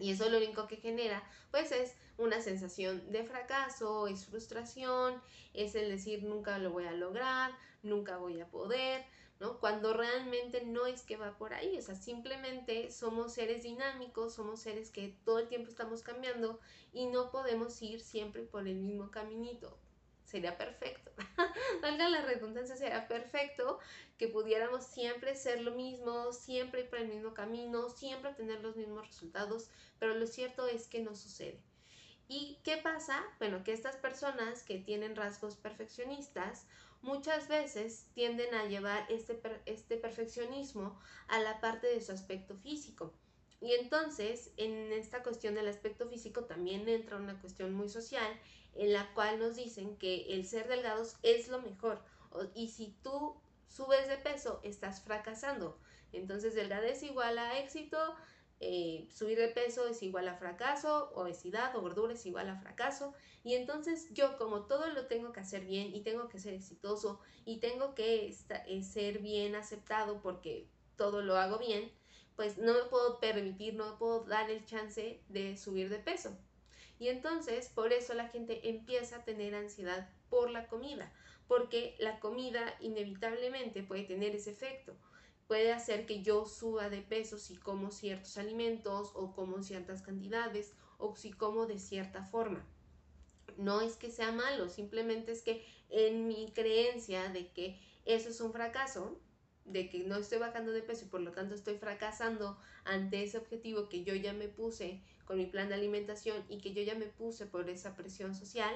Y 0.00 0.10
eso 0.10 0.28
lo 0.28 0.38
único 0.38 0.66
que 0.66 0.74
genera, 0.74 1.22
pues 1.52 1.70
es 1.70 1.94
una 2.18 2.40
sensación 2.40 3.12
de 3.12 3.22
fracaso, 3.22 4.08
es 4.08 4.26
frustración, 4.26 5.22
es 5.54 5.76
el 5.76 5.88
decir 5.88 6.24
nunca 6.24 6.58
lo 6.58 6.72
voy 6.72 6.86
a 6.86 6.92
lograr, 6.92 7.52
nunca 7.84 8.16
voy 8.16 8.40
a 8.40 8.50
poder, 8.50 9.04
¿no? 9.38 9.60
Cuando 9.60 9.92
realmente 9.92 10.64
no 10.64 10.86
es 10.86 11.02
que 11.02 11.16
va 11.16 11.38
por 11.38 11.54
ahí, 11.54 11.78
o 11.78 11.82
sea, 11.82 11.94
simplemente 11.94 12.90
somos 12.90 13.34
seres 13.34 13.62
dinámicos, 13.62 14.34
somos 14.34 14.60
seres 14.60 14.90
que 14.90 15.16
todo 15.24 15.38
el 15.38 15.46
tiempo 15.46 15.70
estamos 15.70 16.02
cambiando 16.02 16.58
y 16.92 17.06
no 17.06 17.30
podemos 17.30 17.80
ir 17.80 18.00
siempre 18.00 18.42
por 18.42 18.66
el 18.66 18.80
mismo 18.80 19.12
caminito 19.12 19.78
sería 20.32 20.56
perfecto. 20.56 21.12
Valga 21.82 22.08
la 22.08 22.22
redundancia, 22.22 22.74
sería 22.74 23.06
perfecto 23.06 23.78
que 24.16 24.28
pudiéramos 24.28 24.86
siempre 24.86 25.36
ser 25.36 25.60
lo 25.60 25.72
mismo, 25.72 26.32
siempre 26.32 26.80
ir 26.80 26.90
por 26.90 27.00
el 27.00 27.08
mismo 27.08 27.34
camino, 27.34 27.90
siempre 27.90 28.32
tener 28.32 28.60
los 28.62 28.74
mismos 28.74 29.06
resultados, 29.06 29.70
pero 29.98 30.14
lo 30.14 30.26
cierto 30.26 30.66
es 30.66 30.88
que 30.88 31.00
no 31.00 31.14
sucede. 31.14 31.60
¿Y 32.28 32.58
qué 32.64 32.78
pasa? 32.78 33.22
Bueno, 33.38 33.62
que 33.62 33.72
estas 33.72 33.96
personas 33.96 34.62
que 34.62 34.78
tienen 34.78 35.16
rasgos 35.16 35.56
perfeccionistas 35.56 36.66
muchas 37.02 37.48
veces 37.48 38.06
tienden 38.14 38.54
a 38.54 38.64
llevar 38.64 39.04
este, 39.10 39.38
este 39.66 39.98
perfeccionismo 39.98 40.98
a 41.28 41.40
la 41.40 41.60
parte 41.60 41.88
de 41.88 42.00
su 42.00 42.12
aspecto 42.12 42.56
físico. 42.56 43.12
Y 43.60 43.74
entonces, 43.74 44.50
en 44.56 44.92
esta 44.92 45.22
cuestión 45.22 45.54
del 45.54 45.68
aspecto 45.68 46.08
físico 46.08 46.44
también 46.44 46.88
entra 46.88 47.18
una 47.18 47.38
cuestión 47.38 47.74
muy 47.74 47.88
social 47.88 48.32
en 48.74 48.92
la 48.92 49.12
cual 49.14 49.38
nos 49.38 49.56
dicen 49.56 49.96
que 49.96 50.34
el 50.34 50.46
ser 50.46 50.68
delgados 50.68 51.16
es 51.22 51.48
lo 51.48 51.60
mejor. 51.60 52.02
Y 52.54 52.68
si 52.68 52.96
tú 53.02 53.36
subes 53.68 54.08
de 54.08 54.16
peso, 54.16 54.60
estás 54.62 55.02
fracasando. 55.02 55.78
Entonces, 56.12 56.54
delgadez 56.54 57.02
igual 57.02 57.38
a 57.38 57.58
éxito, 57.58 57.98
eh, 58.64 59.08
subir 59.10 59.38
de 59.38 59.48
peso 59.48 59.88
es 59.88 60.04
igual 60.04 60.28
a 60.28 60.36
fracaso, 60.36 61.10
obesidad 61.14 61.74
o 61.74 61.80
gordura 61.80 62.14
es 62.14 62.24
igual 62.26 62.48
a 62.48 62.60
fracaso. 62.60 63.12
Y 63.42 63.54
entonces 63.54 64.08
yo 64.12 64.38
como 64.38 64.66
todo 64.66 64.86
lo 64.88 65.06
tengo 65.06 65.32
que 65.32 65.40
hacer 65.40 65.64
bien 65.64 65.92
y 65.92 66.02
tengo 66.02 66.28
que 66.28 66.38
ser 66.38 66.54
exitoso 66.54 67.18
y 67.44 67.58
tengo 67.58 67.96
que 67.96 68.32
eh, 68.66 68.82
ser 68.84 69.18
bien 69.18 69.56
aceptado 69.56 70.22
porque 70.22 70.68
todo 70.96 71.22
lo 71.22 71.36
hago 71.36 71.58
bien, 71.58 71.90
pues 72.36 72.56
no 72.56 72.72
me 72.72 72.84
puedo 72.84 73.18
permitir, 73.18 73.74
no 73.74 73.90
me 73.90 73.96
puedo 73.96 74.24
dar 74.24 74.48
el 74.48 74.64
chance 74.64 75.20
de 75.28 75.56
subir 75.56 75.88
de 75.88 75.98
peso. 75.98 76.38
Y 77.02 77.08
entonces 77.08 77.68
por 77.68 77.92
eso 77.92 78.14
la 78.14 78.28
gente 78.28 78.68
empieza 78.68 79.16
a 79.16 79.24
tener 79.24 79.56
ansiedad 79.56 80.08
por 80.30 80.50
la 80.50 80.68
comida, 80.68 81.12
porque 81.48 81.96
la 81.98 82.20
comida 82.20 82.76
inevitablemente 82.78 83.82
puede 83.82 84.04
tener 84.04 84.36
ese 84.36 84.52
efecto. 84.52 84.96
Puede 85.48 85.72
hacer 85.72 86.06
que 86.06 86.22
yo 86.22 86.46
suba 86.46 86.90
de 86.90 87.02
peso 87.02 87.38
si 87.38 87.56
como 87.56 87.90
ciertos 87.90 88.38
alimentos 88.38 89.10
o 89.16 89.34
como 89.34 89.64
ciertas 89.64 90.00
cantidades 90.02 90.74
o 90.96 91.16
si 91.16 91.32
como 91.32 91.66
de 91.66 91.80
cierta 91.80 92.22
forma. 92.22 92.64
No 93.56 93.80
es 93.80 93.96
que 93.96 94.08
sea 94.08 94.30
malo, 94.30 94.68
simplemente 94.68 95.32
es 95.32 95.42
que 95.42 95.66
en 95.88 96.28
mi 96.28 96.52
creencia 96.52 97.30
de 97.30 97.50
que 97.50 97.80
eso 98.04 98.28
es 98.28 98.40
un 98.40 98.52
fracaso, 98.52 99.20
de 99.64 99.90
que 99.90 100.04
no 100.04 100.18
estoy 100.18 100.38
bajando 100.38 100.70
de 100.70 100.82
peso 100.82 101.06
y 101.06 101.08
por 101.08 101.20
lo 101.20 101.32
tanto 101.32 101.56
estoy 101.56 101.78
fracasando 101.78 102.56
ante 102.84 103.24
ese 103.24 103.38
objetivo 103.38 103.88
que 103.88 104.04
yo 104.04 104.14
ya 104.14 104.32
me 104.32 104.46
puse 104.46 105.02
mi 105.34 105.46
plan 105.46 105.68
de 105.68 105.74
alimentación 105.74 106.44
y 106.48 106.58
que 106.58 106.72
yo 106.74 106.82
ya 106.82 106.94
me 106.94 107.06
puse 107.06 107.46
por 107.46 107.68
esa 107.68 107.96
presión 107.96 108.34
social, 108.34 108.74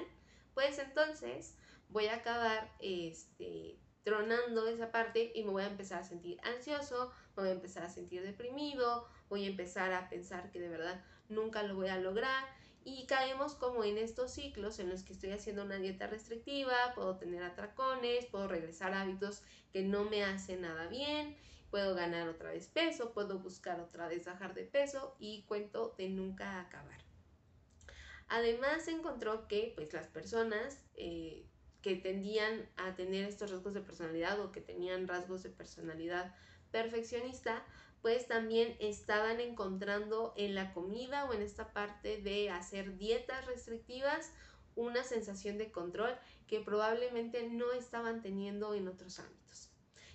pues 0.54 0.78
entonces 0.78 1.54
voy 1.88 2.06
a 2.06 2.16
acabar 2.16 2.72
este, 2.80 3.78
tronando 4.02 4.68
esa 4.68 4.90
parte 4.90 5.32
y 5.34 5.44
me 5.44 5.50
voy 5.50 5.62
a 5.64 5.68
empezar 5.68 6.00
a 6.00 6.04
sentir 6.04 6.38
ansioso, 6.42 7.12
me 7.36 7.42
voy 7.42 7.50
a 7.50 7.54
empezar 7.54 7.82
a 7.84 7.90
sentir 7.90 8.22
deprimido, 8.22 9.06
voy 9.28 9.44
a 9.44 9.48
empezar 9.48 9.92
a 9.92 10.08
pensar 10.08 10.50
que 10.50 10.60
de 10.60 10.68
verdad 10.68 11.04
nunca 11.28 11.62
lo 11.62 11.74
voy 11.74 11.88
a 11.88 11.98
lograr. 11.98 12.44
Y 12.84 13.06
caemos 13.06 13.56
como 13.56 13.82
en 13.82 13.98
estos 13.98 14.30
ciclos 14.30 14.78
en 14.78 14.88
los 14.88 15.02
que 15.02 15.12
estoy 15.12 15.32
haciendo 15.32 15.64
una 15.64 15.76
dieta 15.76 16.06
restrictiva, 16.06 16.92
puedo 16.94 17.16
tener 17.16 17.42
atracones, 17.42 18.26
puedo 18.26 18.46
regresar 18.46 18.94
a 18.94 19.02
hábitos 19.02 19.42
que 19.72 19.82
no 19.82 20.04
me 20.04 20.22
hacen 20.22 20.60
nada 20.60 20.86
bien 20.86 21.36
puedo 21.70 21.94
ganar 21.94 22.28
otra 22.28 22.50
vez 22.50 22.68
peso, 22.68 23.12
puedo 23.12 23.38
buscar 23.38 23.80
otra 23.80 24.08
vez 24.08 24.24
bajar 24.24 24.54
de 24.54 24.64
peso 24.64 25.16
y 25.18 25.42
cuento 25.42 25.94
de 25.98 26.08
nunca 26.08 26.60
acabar. 26.60 27.00
Además 28.28 28.88
encontró 28.88 29.46
que 29.46 29.72
pues 29.74 29.92
las 29.92 30.08
personas 30.08 30.80
eh, 30.94 31.46
que 31.82 31.94
tendían 31.94 32.68
a 32.76 32.96
tener 32.96 33.24
estos 33.24 33.50
rasgos 33.50 33.74
de 33.74 33.80
personalidad 33.80 34.40
o 34.40 34.50
que 34.50 34.60
tenían 34.60 35.06
rasgos 35.06 35.42
de 35.44 35.50
personalidad 35.50 36.34
perfeccionista, 36.72 37.64
pues 38.02 38.26
también 38.26 38.76
estaban 38.80 39.40
encontrando 39.40 40.34
en 40.36 40.54
la 40.54 40.72
comida 40.72 41.24
o 41.24 41.32
en 41.32 41.42
esta 41.42 41.72
parte 41.72 42.20
de 42.20 42.50
hacer 42.50 42.96
dietas 42.96 43.46
restrictivas 43.46 44.32
una 44.74 45.04
sensación 45.04 45.58
de 45.58 45.70
control 45.70 46.16
que 46.46 46.60
probablemente 46.60 47.48
no 47.48 47.72
estaban 47.72 48.20
teniendo 48.20 48.74
en 48.74 48.88
otros 48.88 49.18
ámbitos. 49.18 49.65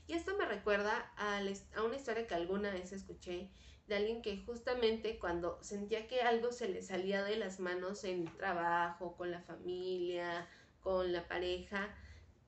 Y 0.07 0.13
esto 0.13 0.37
me 0.37 0.45
recuerda 0.45 1.11
a, 1.17 1.41
una 1.83 1.95
historia 1.95 2.27
que 2.27 2.35
alguna 2.35 2.71
vez 2.71 2.91
escuché 2.91 3.49
de 3.87 3.95
alguien 3.95 4.21
que 4.21 4.37
justamente 4.45 5.19
cuando 5.19 5.61
sentía 5.61 6.07
que 6.07 6.21
algo 6.21 6.51
se 6.51 6.69
le 6.69 6.81
salía 6.81 7.23
de 7.23 7.37
las 7.37 7.59
manos 7.59 8.03
en 8.03 8.27
el 8.27 8.37
trabajo, 8.37 9.15
con 9.17 9.31
la 9.31 9.41
familia, 9.41 10.47
con 10.81 11.11
la 11.11 11.27
pareja, 11.27 11.93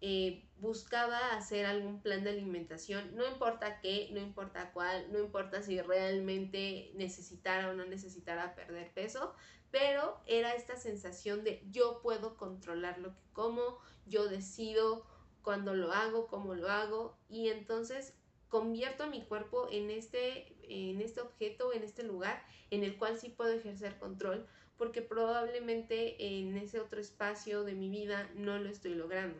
eh, 0.01 0.43
buscaba 0.57 1.33
hacer 1.33 1.65
algún 1.65 2.01
plan 2.01 2.23
de 2.23 2.31
alimentación, 2.31 3.15
no 3.15 3.25
importa 3.25 3.79
qué, 3.79 4.09
no 4.11 4.19
importa 4.19 4.71
cuál, 4.73 5.09
no 5.13 5.19
importa 5.19 5.61
si 5.61 5.79
realmente 5.81 6.91
necesitara 6.95 7.69
o 7.69 7.73
no 7.73 7.85
necesitara 7.85 8.53
perder 8.53 8.91
peso, 8.93 9.33
pero 9.71 10.21
era 10.27 10.55
esta 10.55 10.75
sensación 10.75 11.43
de 11.43 11.63
yo 11.71 12.01
puedo 12.01 12.35
controlar 12.37 12.99
lo 12.99 13.15
que 13.15 13.23
como, 13.31 13.79
yo 14.05 14.27
decido 14.27 15.05
cuándo 15.43 15.75
lo 15.75 15.91
hago, 15.91 16.27
cómo 16.27 16.55
lo 16.55 16.69
hago 16.69 17.15
y 17.29 17.49
entonces 17.49 18.13
convierto 18.49 19.07
mi 19.07 19.21
cuerpo 19.23 19.67
en 19.71 19.91
este, 19.91 20.55
en 20.63 21.01
este 21.01 21.21
objeto, 21.21 21.73
en 21.73 21.83
este 21.83 22.03
lugar 22.03 22.43
en 22.71 22.83
el 22.83 22.97
cual 22.97 23.19
sí 23.19 23.29
puedo 23.29 23.51
ejercer 23.53 23.97
control 23.99 24.47
porque 24.77 25.01
probablemente 25.01 26.39
en 26.39 26.57
ese 26.57 26.79
otro 26.79 26.99
espacio 26.99 27.63
de 27.63 27.73
mi 27.73 27.89
vida 27.89 28.29
no 28.35 28.57
lo 28.57 28.69
estoy 28.69 28.95
logrando. 28.95 29.39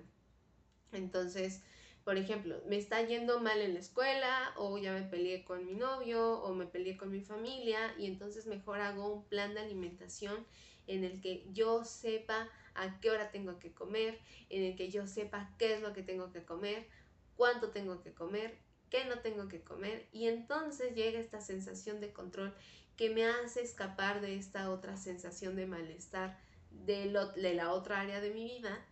Entonces, 0.92 1.62
por 2.04 2.18
ejemplo, 2.18 2.62
me 2.68 2.78
está 2.78 3.02
yendo 3.02 3.40
mal 3.40 3.62
en 3.62 3.74
la 3.74 3.80
escuela 3.80 4.54
o 4.58 4.78
ya 4.78 4.94
me 4.94 5.04
peleé 5.04 5.44
con 5.44 5.66
mi 5.66 5.74
novio 5.74 6.42
o 6.42 6.54
me 6.54 6.66
peleé 6.66 6.98
con 6.98 7.12
mi 7.12 7.22
familia 7.22 7.96
y 7.98 8.08
entonces 8.08 8.46
mejor 8.46 8.82
hago 8.82 9.14
un 9.14 9.24
plan 9.26 9.54
de 9.54 9.62
alimentación 9.62 10.46
en 10.88 11.04
el 11.04 11.22
que 11.22 11.48
yo 11.54 11.86
sepa 11.86 12.50
a 12.76 13.00
qué 13.00 13.12
hora 13.12 13.32
tengo 13.32 13.60
que 13.60 13.74
comer, 13.74 14.20
en 14.50 14.64
el 14.64 14.76
que 14.76 14.90
yo 14.90 15.08
sepa 15.08 15.54
qué 15.58 15.76
es 15.76 15.82
lo 15.82 15.94
que 15.94 16.04
tengo 16.04 16.32
que 16.32 16.44
comer, 16.44 16.88
cuánto 17.36 17.70
tengo 17.72 18.02
que 18.02 18.14
comer, 18.14 18.58
qué 18.94 19.06
no 19.06 19.20
tengo 19.20 19.48
que 19.48 19.64
comer 19.64 20.08
y 20.12 20.28
entonces 20.28 20.94
llega 20.94 21.20
esta 21.20 21.42
sensación 21.42 22.00
de 22.00 22.14
control 22.14 22.54
que 22.96 23.10
me 23.10 23.26
hace 23.26 23.64
escapar 23.64 24.22
de 24.22 24.36
esta 24.36 24.70
otra 24.70 24.98
sensación 24.98 25.56
de 25.56 25.66
malestar 25.66 26.40
de, 26.70 27.06
la 27.08 27.74
otra 27.74 28.02
área 28.02 28.22
de 28.22 28.30
mi 28.30 28.44
vida 28.44 28.86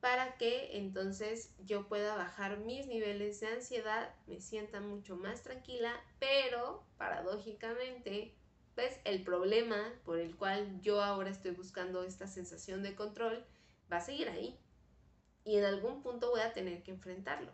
para 0.00 0.36
que 0.36 0.78
entonces 0.78 1.54
yo 1.64 1.86
pueda 1.86 2.16
bajar 2.16 2.58
mis 2.58 2.88
niveles 2.88 3.38
de 3.38 3.48
ansiedad, 3.48 4.12
me 4.26 4.40
sienta 4.40 4.80
mucho 4.80 5.14
más 5.16 5.42
tranquila, 5.42 5.92
pero 6.18 6.82
paradójicamente, 6.96 8.34
pues 8.74 8.98
el 9.04 9.22
problema 9.22 9.92
por 10.04 10.18
el 10.18 10.36
cual 10.36 10.80
yo 10.80 11.02
ahora 11.02 11.30
estoy 11.30 11.52
buscando 11.52 12.02
esta 12.02 12.26
sensación 12.26 12.82
de 12.82 12.94
control 12.94 13.44
va 13.92 13.98
a 13.98 14.00
seguir 14.00 14.28
ahí 14.28 14.58
y 15.44 15.56
en 15.56 15.64
algún 15.64 16.02
punto 16.02 16.30
voy 16.30 16.40
a 16.40 16.52
tener 16.52 16.82
que 16.82 16.92
enfrentarlo. 16.92 17.52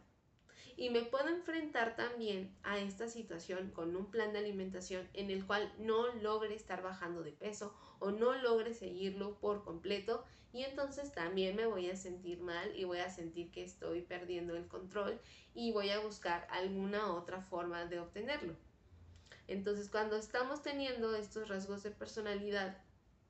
Y 0.77 0.91
me 0.91 1.03
puedo 1.03 1.29
enfrentar 1.29 1.97
también 1.97 2.55
a 2.63 2.79
esta 2.79 3.09
situación 3.09 3.71
con 3.71 3.97
un 3.97 4.11
plan 4.11 4.35
de 4.35 4.41
alimentación 4.41 5.09
en 5.15 5.31
el 5.31 5.47
cual 5.47 5.73
no 5.79 6.13
logre 6.17 6.55
estar 6.55 6.83
bajando 6.83 7.23
de 7.23 7.33
peso 7.33 7.75
o 7.99 8.11
no 8.11 8.35
logre 8.35 8.75
seguirlo 8.75 9.39
por 9.39 9.65
completo 9.65 10.25
y 10.53 10.65
entonces 10.65 11.13
también 11.13 11.57
me 11.57 11.67
voy 11.67 11.91
a 11.91 11.97
sentir 11.97 12.41
mal 12.41 12.75
y 12.77 12.85
voy 12.85 12.99
a 12.99 13.11
sentir 13.11 13.51
que 13.51 13.65
estoy 13.65 14.03
perdiendo 14.03 14.55
el 14.55 14.67
control 14.69 15.21
y 15.55 15.73
voy 15.73 15.91
a 15.91 16.01
buscar 16.01 16.47
alguna 16.51 17.13
otra 17.15 17.41
forma 17.41 17.87
de 17.87 18.01
obtenerlo. 18.01 18.55
Entonces 19.49 19.89
cuando 19.89 20.17
estamos 20.17 20.63
teniendo 20.63 21.15
estos 21.15 21.49
rasgos 21.49 21.83
de 21.83 21.91
personalidad 21.91 22.79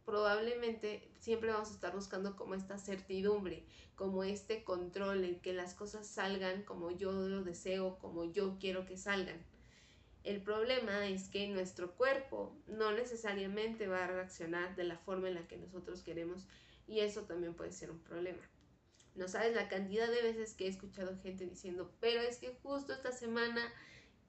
probablemente 0.07 1.11
siempre 1.19 1.51
vamos 1.51 1.71
a 1.71 1.75
estar 1.75 1.93
buscando 1.93 2.37
como 2.37 2.55
esta 2.55 2.79
certidumbre, 2.79 3.65
como 3.97 4.23
este 4.23 4.63
control 4.63 5.25
en 5.25 5.41
que 5.41 5.53
las 5.53 5.75
cosas 5.75 6.07
salgan 6.07 6.63
como 6.63 6.93
yo 6.93 7.13
lo 7.13 7.43
deseo, 7.43 7.99
como 7.99 8.25
yo 8.25 8.57
quiero 8.61 8.87
que 8.87 8.97
salgan. 8.97 9.45
El 10.23 10.41
problema 10.43 11.07
es 11.07 11.29
que 11.29 11.49
nuestro 11.49 11.95
cuerpo 11.97 12.57
no 12.67 12.93
necesariamente 12.93 13.89
va 13.89 14.05
a 14.05 14.09
reaccionar 14.09 14.77
de 14.77 14.85
la 14.85 14.97
forma 14.99 15.29
en 15.29 15.35
la 15.35 15.47
que 15.49 15.57
nosotros 15.57 16.03
queremos 16.03 16.47
y 16.87 17.01
eso 17.01 17.23
también 17.23 17.55
puede 17.55 17.73
ser 17.73 17.91
un 17.91 18.01
problema. 18.01 18.43
No 19.17 19.29
sabes 19.29 19.55
la 19.55 19.69
cantidad 19.69 20.09
de 20.09 20.23
veces 20.23 20.55
que 20.55 20.67
he 20.67 20.69
escuchado 20.69 21.19
gente 21.23 21.47
diciendo, 21.47 21.93
pero 22.01 22.21
es 22.21 22.39
que 22.39 22.55
justo 22.63 22.93
esta 22.93 23.13
semana 23.13 23.73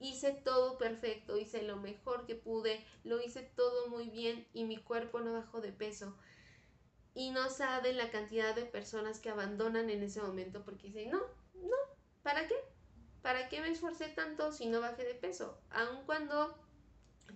hice 0.00 0.32
todo 0.32 0.78
perfecto, 0.78 1.36
hice 1.36 1.62
lo 1.62 1.76
mejor 1.76 2.26
que 2.26 2.34
pude, 2.34 2.84
lo 3.04 3.20
hice 3.20 3.42
todo 3.42 3.88
muy 3.88 4.08
bien 4.08 4.46
y 4.52 4.64
mi 4.64 4.76
cuerpo 4.76 5.20
no 5.20 5.32
bajó 5.32 5.60
de 5.60 5.72
peso. 5.72 6.16
Y 7.14 7.30
no 7.30 7.50
saben 7.50 7.96
la 7.96 8.10
cantidad 8.10 8.54
de 8.54 8.64
personas 8.64 9.18
que 9.18 9.30
abandonan 9.30 9.90
en 9.90 10.02
ese 10.02 10.22
momento 10.22 10.64
porque 10.64 10.88
dicen, 10.88 11.10
no, 11.10 11.20
no, 11.54 11.76
¿para 12.22 12.46
qué? 12.46 12.54
¿Para 13.22 13.48
qué 13.48 13.60
me 13.60 13.70
esforcé 13.70 14.08
tanto 14.08 14.52
si 14.52 14.66
no 14.66 14.80
bajé 14.80 15.04
de 15.04 15.14
peso? 15.14 15.58
Aun 15.70 16.04
cuando 16.06 16.56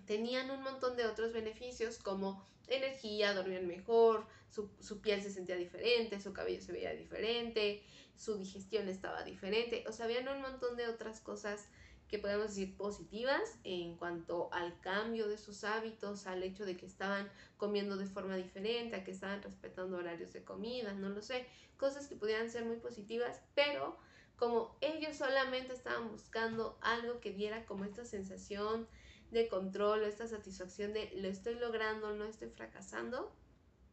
tenían 0.05 0.49
un 0.51 0.63
montón 0.63 0.95
de 0.95 1.05
otros 1.05 1.33
beneficios 1.33 1.97
como 1.97 2.45
energía, 2.67 3.33
dormían 3.33 3.67
mejor, 3.67 4.25
su, 4.49 4.69
su, 4.79 5.01
piel 5.01 5.21
se 5.21 5.31
sentía 5.31 5.55
diferente, 5.55 6.21
su 6.21 6.31
cabello 6.31 6.61
se 6.61 6.71
veía 6.71 6.93
diferente, 6.93 7.83
su 8.15 8.37
digestión 8.37 8.87
estaba 8.87 9.23
diferente, 9.23 9.83
o 9.87 9.91
sea, 9.91 10.05
habían 10.05 10.27
un 10.29 10.41
montón 10.41 10.77
de 10.77 10.87
otras 10.87 11.19
cosas 11.19 11.67
que 12.13 12.19
podemos 12.19 12.49
decir 12.49 12.77
positivas 12.77 13.57
en 13.63 13.97
cuanto 13.97 14.53
al 14.53 14.79
cambio 14.81 15.27
de 15.27 15.35
sus 15.35 15.63
hábitos, 15.63 16.27
al 16.27 16.43
hecho 16.43 16.63
de 16.63 16.77
que 16.77 16.85
estaban 16.85 17.27
comiendo 17.57 17.97
de 17.97 18.05
forma 18.05 18.35
diferente, 18.35 18.95
a 18.95 19.03
que 19.03 19.09
estaban 19.09 19.41
respetando 19.41 19.97
horarios 19.97 20.31
de 20.31 20.43
comida, 20.43 20.93
no 20.93 21.09
lo 21.09 21.23
sé, 21.23 21.47
cosas 21.75 22.07
que 22.07 22.15
pudieran 22.15 22.51
ser 22.51 22.65
muy 22.65 22.77
positivas, 22.77 23.41
pero 23.55 23.97
como 24.35 24.77
ellos 24.79 25.17
solamente 25.17 25.73
estaban 25.73 26.11
buscando 26.11 26.77
algo 26.81 27.19
que 27.19 27.31
diera 27.31 27.65
como 27.65 27.83
esta 27.83 28.05
sensación 28.05 28.87
de 29.31 29.47
control, 29.47 30.03
esta 30.03 30.27
satisfacción 30.27 30.93
de 30.93 31.09
lo 31.15 31.27
estoy 31.27 31.55
logrando, 31.55 32.13
no 32.13 32.25
estoy 32.25 32.49
fracasando, 32.49 33.35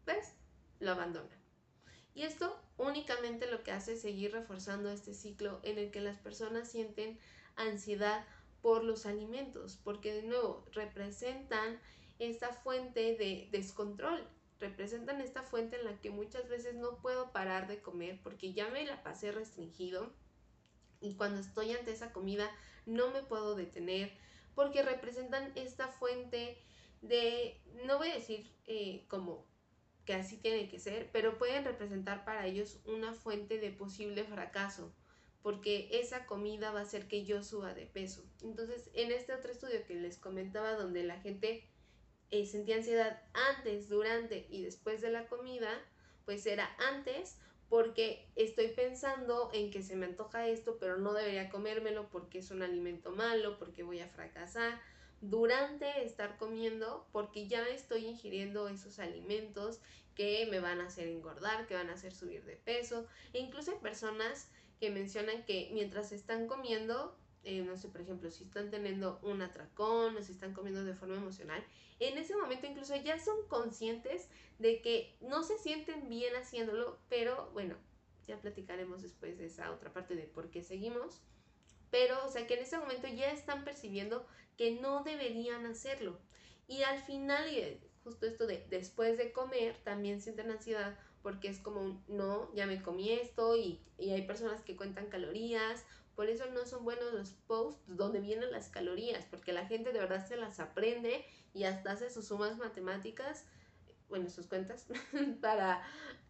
pues 0.04 0.34
lo 0.78 0.90
abandonan. 0.90 1.39
Y 2.14 2.22
esto 2.22 2.60
únicamente 2.76 3.50
lo 3.50 3.62
que 3.62 3.72
hace 3.72 3.94
es 3.94 4.02
seguir 4.02 4.32
reforzando 4.32 4.90
este 4.90 5.14
ciclo 5.14 5.60
en 5.62 5.78
el 5.78 5.90
que 5.90 6.00
las 6.00 6.18
personas 6.18 6.70
sienten 6.70 7.18
ansiedad 7.56 8.24
por 8.62 8.84
los 8.84 9.06
alimentos, 9.06 9.78
porque 9.82 10.12
de 10.12 10.22
nuevo 10.22 10.64
representan 10.72 11.80
esta 12.18 12.52
fuente 12.52 13.16
de 13.16 13.48
descontrol, 13.50 14.26
representan 14.58 15.20
esta 15.20 15.42
fuente 15.42 15.76
en 15.76 15.86
la 15.86 15.98
que 16.00 16.10
muchas 16.10 16.48
veces 16.48 16.74
no 16.74 16.98
puedo 16.98 17.32
parar 17.32 17.66
de 17.66 17.80
comer 17.80 18.20
porque 18.22 18.52
ya 18.52 18.68
me 18.68 18.84
la 18.84 19.02
pasé 19.02 19.32
restringido 19.32 20.12
y 21.00 21.14
cuando 21.14 21.40
estoy 21.40 21.72
ante 21.72 21.92
esa 21.92 22.12
comida 22.12 22.50
no 22.84 23.10
me 23.10 23.22
puedo 23.22 23.54
detener 23.54 24.12
porque 24.54 24.82
representan 24.82 25.50
esta 25.54 25.88
fuente 25.88 26.62
de, 27.00 27.58
no 27.86 27.96
voy 27.96 28.10
a 28.10 28.16
decir 28.16 28.46
eh, 28.66 29.06
como 29.08 29.46
que 30.04 30.14
así 30.14 30.36
tiene 30.36 30.68
que 30.68 30.78
ser, 30.78 31.10
pero 31.12 31.38
pueden 31.38 31.64
representar 31.64 32.24
para 32.24 32.46
ellos 32.46 32.80
una 32.84 33.12
fuente 33.12 33.58
de 33.58 33.70
posible 33.70 34.24
fracaso 34.24 34.92
porque 35.42 35.88
esa 35.92 36.26
comida 36.26 36.70
va 36.70 36.80
a 36.80 36.82
hacer 36.82 37.08
que 37.08 37.24
yo 37.24 37.42
suba 37.42 37.72
de 37.74 37.86
peso. 37.86 38.24
Entonces, 38.42 38.90
en 38.94 39.10
este 39.10 39.32
otro 39.32 39.50
estudio 39.50 39.84
que 39.86 39.94
les 39.94 40.18
comentaba, 40.18 40.74
donde 40.74 41.02
la 41.02 41.18
gente 41.20 41.66
eh, 42.30 42.46
sentía 42.46 42.76
ansiedad 42.76 43.22
antes, 43.56 43.88
durante 43.88 44.46
y 44.50 44.62
después 44.62 45.00
de 45.00 45.10
la 45.10 45.26
comida, 45.28 45.70
pues 46.24 46.46
era 46.46 46.68
antes 46.90 47.38
porque 47.68 48.28
estoy 48.34 48.68
pensando 48.68 49.50
en 49.54 49.70
que 49.70 49.82
se 49.82 49.96
me 49.96 50.06
antoja 50.06 50.48
esto, 50.48 50.78
pero 50.78 50.98
no 50.98 51.12
debería 51.12 51.48
comérmelo 51.50 52.08
porque 52.10 52.40
es 52.40 52.50
un 52.50 52.62
alimento 52.62 53.12
malo, 53.12 53.58
porque 53.58 53.84
voy 53.84 54.00
a 54.00 54.08
fracasar. 54.08 54.80
Durante 55.20 56.04
estar 56.04 56.38
comiendo, 56.38 57.06
porque 57.12 57.46
ya 57.46 57.66
estoy 57.68 58.06
ingiriendo 58.06 58.68
esos 58.68 58.98
alimentos 58.98 59.80
que 60.14 60.46
me 60.50 60.60
van 60.60 60.80
a 60.80 60.86
hacer 60.86 61.08
engordar, 61.08 61.66
que 61.66 61.74
van 61.74 61.90
a 61.90 61.94
hacer 61.94 62.12
subir 62.12 62.44
de 62.44 62.56
peso. 62.56 63.06
E 63.32 63.40
incluso 63.40 63.72
hay 63.72 63.78
personas 63.78 64.48
que 64.78 64.90
mencionan 64.90 65.44
que 65.44 65.70
mientras 65.72 66.12
están 66.12 66.46
comiendo, 66.46 67.16
eh, 67.44 67.62
no 67.62 67.76
sé, 67.76 67.88
por 67.88 68.00
ejemplo, 68.00 68.30
si 68.30 68.44
están 68.44 68.70
teniendo 68.70 69.20
un 69.22 69.42
atracón 69.42 70.16
o 70.16 70.22
si 70.22 70.32
están 70.32 70.54
comiendo 70.54 70.84
de 70.84 70.94
forma 70.94 71.16
emocional, 71.16 71.62
en 71.98 72.16
ese 72.16 72.34
momento 72.34 72.66
incluso 72.66 72.96
ya 72.96 73.18
son 73.18 73.46
conscientes 73.48 74.28
de 74.58 74.80
que 74.80 75.16
no 75.20 75.42
se 75.42 75.58
sienten 75.58 76.08
bien 76.08 76.34
haciéndolo, 76.34 76.98
pero 77.10 77.50
bueno, 77.52 77.76
ya 78.26 78.40
platicaremos 78.40 79.02
después 79.02 79.38
de 79.38 79.46
esa 79.46 79.70
otra 79.70 79.92
parte 79.92 80.14
de 80.16 80.24
por 80.24 80.50
qué 80.50 80.62
seguimos. 80.62 81.20
Pero, 81.90 82.24
o 82.24 82.30
sea, 82.30 82.46
que 82.46 82.54
en 82.54 82.60
ese 82.60 82.78
momento 82.78 83.08
ya 83.08 83.32
están 83.32 83.64
percibiendo 83.64 84.26
que 84.60 84.72
no 84.72 85.02
deberían 85.04 85.64
hacerlo. 85.64 86.18
Y 86.68 86.82
al 86.82 87.00
final, 87.00 87.50
y 87.50 87.80
justo 88.04 88.26
esto 88.26 88.46
de 88.46 88.66
después 88.68 89.16
de 89.16 89.32
comer, 89.32 89.74
también 89.84 90.20
sienten 90.20 90.50
ansiedad 90.50 90.98
porque 91.22 91.48
es 91.48 91.60
como, 91.60 92.04
no, 92.08 92.54
ya 92.54 92.66
me 92.66 92.82
comí 92.82 93.10
esto 93.10 93.56
y, 93.56 93.80
y 93.96 94.10
hay 94.10 94.26
personas 94.26 94.60
que 94.60 94.76
cuentan 94.76 95.06
calorías, 95.06 95.86
por 96.14 96.28
eso 96.28 96.44
no 96.50 96.66
son 96.66 96.84
buenos 96.84 97.10
los 97.14 97.30
posts 97.46 97.80
donde 97.86 98.20
vienen 98.20 98.52
las 98.52 98.68
calorías, 98.68 99.24
porque 99.30 99.54
la 99.54 99.66
gente 99.66 99.94
de 99.94 99.98
verdad 99.98 100.28
se 100.28 100.36
las 100.36 100.60
aprende 100.60 101.24
y 101.54 101.64
hasta 101.64 101.92
hace 101.92 102.10
sus 102.10 102.26
sumas 102.26 102.58
matemáticas, 102.58 103.46
bueno, 104.10 104.28
sus 104.28 104.46
cuentas, 104.46 104.88
para, 105.40 105.82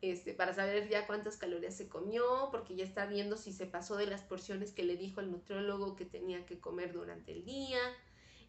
este, 0.02 0.34
para 0.34 0.54
saber 0.54 0.88
ya 0.88 1.08
cuántas 1.08 1.36
calorías 1.36 1.76
se 1.76 1.88
comió, 1.88 2.50
porque 2.52 2.76
ya 2.76 2.84
está 2.84 3.06
viendo 3.06 3.36
si 3.36 3.52
se 3.52 3.66
pasó 3.66 3.96
de 3.96 4.06
las 4.06 4.22
porciones 4.22 4.70
que 4.70 4.84
le 4.84 4.96
dijo 4.96 5.20
el 5.20 5.32
nutriólogo 5.32 5.96
que 5.96 6.04
tenía 6.04 6.46
que 6.46 6.60
comer 6.60 6.92
durante 6.92 7.32
el 7.32 7.44
día. 7.44 7.80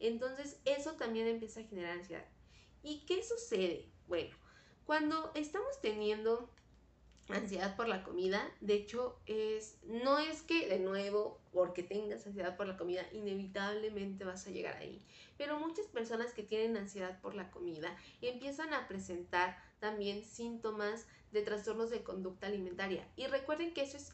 Entonces, 0.01 0.60
eso 0.65 0.93
también 0.93 1.27
empieza 1.27 1.62
a 1.62 1.63
generar 1.63 2.00
ansiedad. 2.00 2.25
¿Y 2.84 3.05
qué 3.05 3.24
sucede? 3.24 3.89
Bueno, 4.08 4.36
cuando 4.86 5.31
estamos 5.36 5.79
teniendo 5.81 6.50
ansiedad 7.29 7.75
por 7.77 7.88
la 7.88 8.03
comida, 8.03 8.51
de 8.60 8.74
hecho, 8.74 9.17
es 9.25 9.77
no 9.84 10.20
es 10.20 10.41
que 10.41 10.67
de 10.67 10.79
nuevo, 10.79 11.39
porque 11.53 11.84
tengas 11.84 12.25
ansiedad 12.25 12.58
por 12.58 12.67
la 12.67 12.77
comida, 12.77 13.05
inevitablemente 13.13 14.25
vas 14.25 14.46
a 14.48 14.51
llegar 14.51 14.75
ahí. 14.77 15.05
Pero 15.38 15.60
muchas 15.60 15.86
personas 15.86 16.34
que 16.34 16.43
tienen 16.43 16.75
ansiedad 16.75 17.22
por 17.22 17.36
la 17.36 17.51
comida 17.51 17.96
empiezan 18.22 18.74
a 18.74 18.88
presentar 18.88 19.58
también 19.79 20.25
síntomas 20.25 21.08
de 21.31 21.41
trastornos 21.43 21.89
de 21.89 22.03
conducta 22.03 22.48
alimentaria. 22.48 23.08
Y 23.15 23.27
recuerden 23.27 23.74
que 23.74 23.84
eso 23.84 23.98
es 23.98 24.13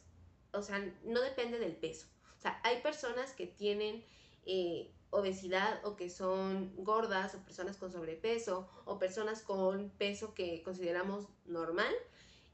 o 0.58 0.62
sea, 0.62 0.84
no 1.04 1.22
depende 1.22 1.60
del 1.60 1.76
peso. 1.76 2.08
O 2.38 2.42
sea, 2.42 2.60
hay 2.64 2.82
personas 2.82 3.34
que 3.34 3.48
tienen 3.48 4.04
eh, 4.46 4.92
obesidad 5.10 5.80
o 5.86 5.96
que 5.96 6.10
son 6.10 6.74
gordas 6.78 7.36
o 7.36 7.40
personas 7.40 7.78
con 7.78 7.92
sobrepeso 7.92 8.68
o 8.86 9.00
personas 9.00 9.42
con 9.42 9.90
peso 9.92 10.34
que 10.34 10.62
consideramos 10.64 11.28
normal 11.46 11.94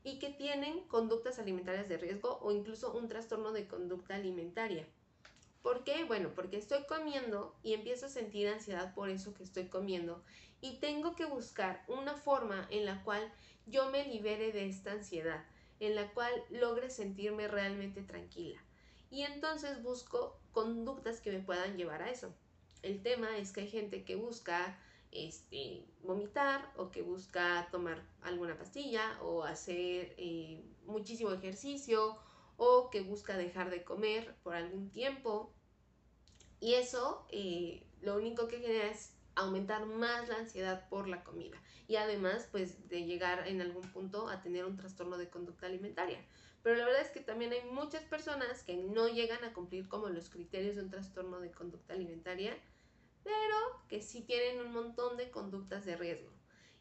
y 0.04 0.20
que 0.20 0.30
tienen 0.30 0.82
conductas 0.88 1.40
alimentarias 1.40 1.90
de 1.90 1.98
riesgo 1.98 2.40
o 2.42 2.52
incluso 2.52 2.94
un 2.94 3.08
trastorno 3.08 3.52
de 3.52 3.68
conducta 3.68 4.16
alimentaria. 4.16 4.88
¿Por 5.62 5.86
qué? 5.86 6.04
Bueno, 6.04 6.30
porque 6.36 6.58
estoy 6.58 6.84
comiendo 6.84 7.56
y 7.64 7.74
empiezo 7.74 8.08
a 8.08 8.10
sentir 8.10 8.50
ansiedad 8.50 8.94
por 8.94 9.10
eso 9.10 9.34
que 9.34 9.44
estoy 9.44 9.68
comiendo 9.68 10.22
y 10.60 10.78
tengo 10.80 11.16
que 11.16 11.26
buscar 11.26 11.84
una 11.88 12.16
forma 12.16 12.68
en 12.70 12.86
la 12.86 13.02
cual 13.04 13.32
yo 13.66 13.90
me 13.90 14.06
libere 14.06 14.52
de 14.52 14.68
esta 14.68 14.92
ansiedad, 14.92 15.46
en 15.80 15.96
la 15.96 16.12
cual 16.14 16.32
logre 16.50 16.90
sentirme 16.90 17.48
realmente 17.48 18.02
tranquila. 18.02 18.60
Y 19.10 19.24
entonces 19.24 19.82
busco 19.84 20.38
conductas 20.52 21.22
que 21.22 21.32
me 21.32 21.40
puedan 21.40 21.78
llevar 21.78 22.02
a 22.02 22.10
eso. 22.10 22.34
El 22.84 23.02
tema 23.02 23.38
es 23.38 23.52
que 23.52 23.62
hay 23.62 23.70
gente 23.70 24.04
que 24.04 24.16
busca 24.16 24.78
este, 25.12 25.86
vomitar 26.04 26.72
o 26.76 26.92
que 26.92 27.02
busca 27.02 27.68
tomar 27.72 28.04
alguna 28.22 28.58
pastilla 28.58 29.18
o 29.22 29.44
hacer 29.44 30.14
eh, 30.18 30.64
muchísimo 30.86 31.32
ejercicio 31.32 32.18
o 32.58 32.90
que 32.90 33.02
busca 33.02 33.38
dejar 33.38 33.70
de 33.70 33.84
comer 33.84 34.36
por 34.44 34.56
algún 34.56 34.92
tiempo. 34.92 35.54
Y 36.60 36.76
eso 36.76 37.26
eh, 37.30 37.86
lo 38.02 38.18
único 38.18 38.48
que 38.48 38.60
genera 38.60 38.90
es 38.90 39.14
aumentar 39.36 39.86
más 39.86 40.28
la 40.28 40.36
ansiedad 40.36 40.88
por 40.90 41.08
la 41.08 41.24
comida 41.24 41.58
y 41.88 41.96
además 41.96 42.48
pues 42.52 42.88
de 42.90 43.06
llegar 43.06 43.48
en 43.48 43.62
algún 43.62 43.88
punto 43.92 44.30
a 44.30 44.42
tener 44.42 44.66
un 44.66 44.78
trastorno 44.78 45.18
de 45.18 45.30
conducta 45.30 45.68
alimentaria. 45.68 46.20
Pero 46.64 46.78
la 46.78 46.86
verdad 46.86 47.02
es 47.02 47.10
que 47.10 47.20
también 47.20 47.52
hay 47.52 47.64
muchas 47.72 48.04
personas 48.04 48.64
que 48.64 48.76
no 48.76 49.10
llegan 49.10 49.44
a 49.44 49.54
cumplir 49.54 49.88
como 49.90 50.08
los 50.10 50.30
criterios 50.30 50.76
de 50.76 50.84
un 50.84 50.90
trastorno 50.90 51.40
de 51.42 51.52
conducta 51.52 51.94
alimentaria, 51.94 52.58
pero 53.24 53.56
que 53.88 54.02
sí 54.02 54.22
tienen 54.22 54.60
un 54.66 54.74
montón 54.74 55.18
de 55.18 55.32
conductas 55.32 55.86
de 55.86 55.96
riesgo. 55.96 56.32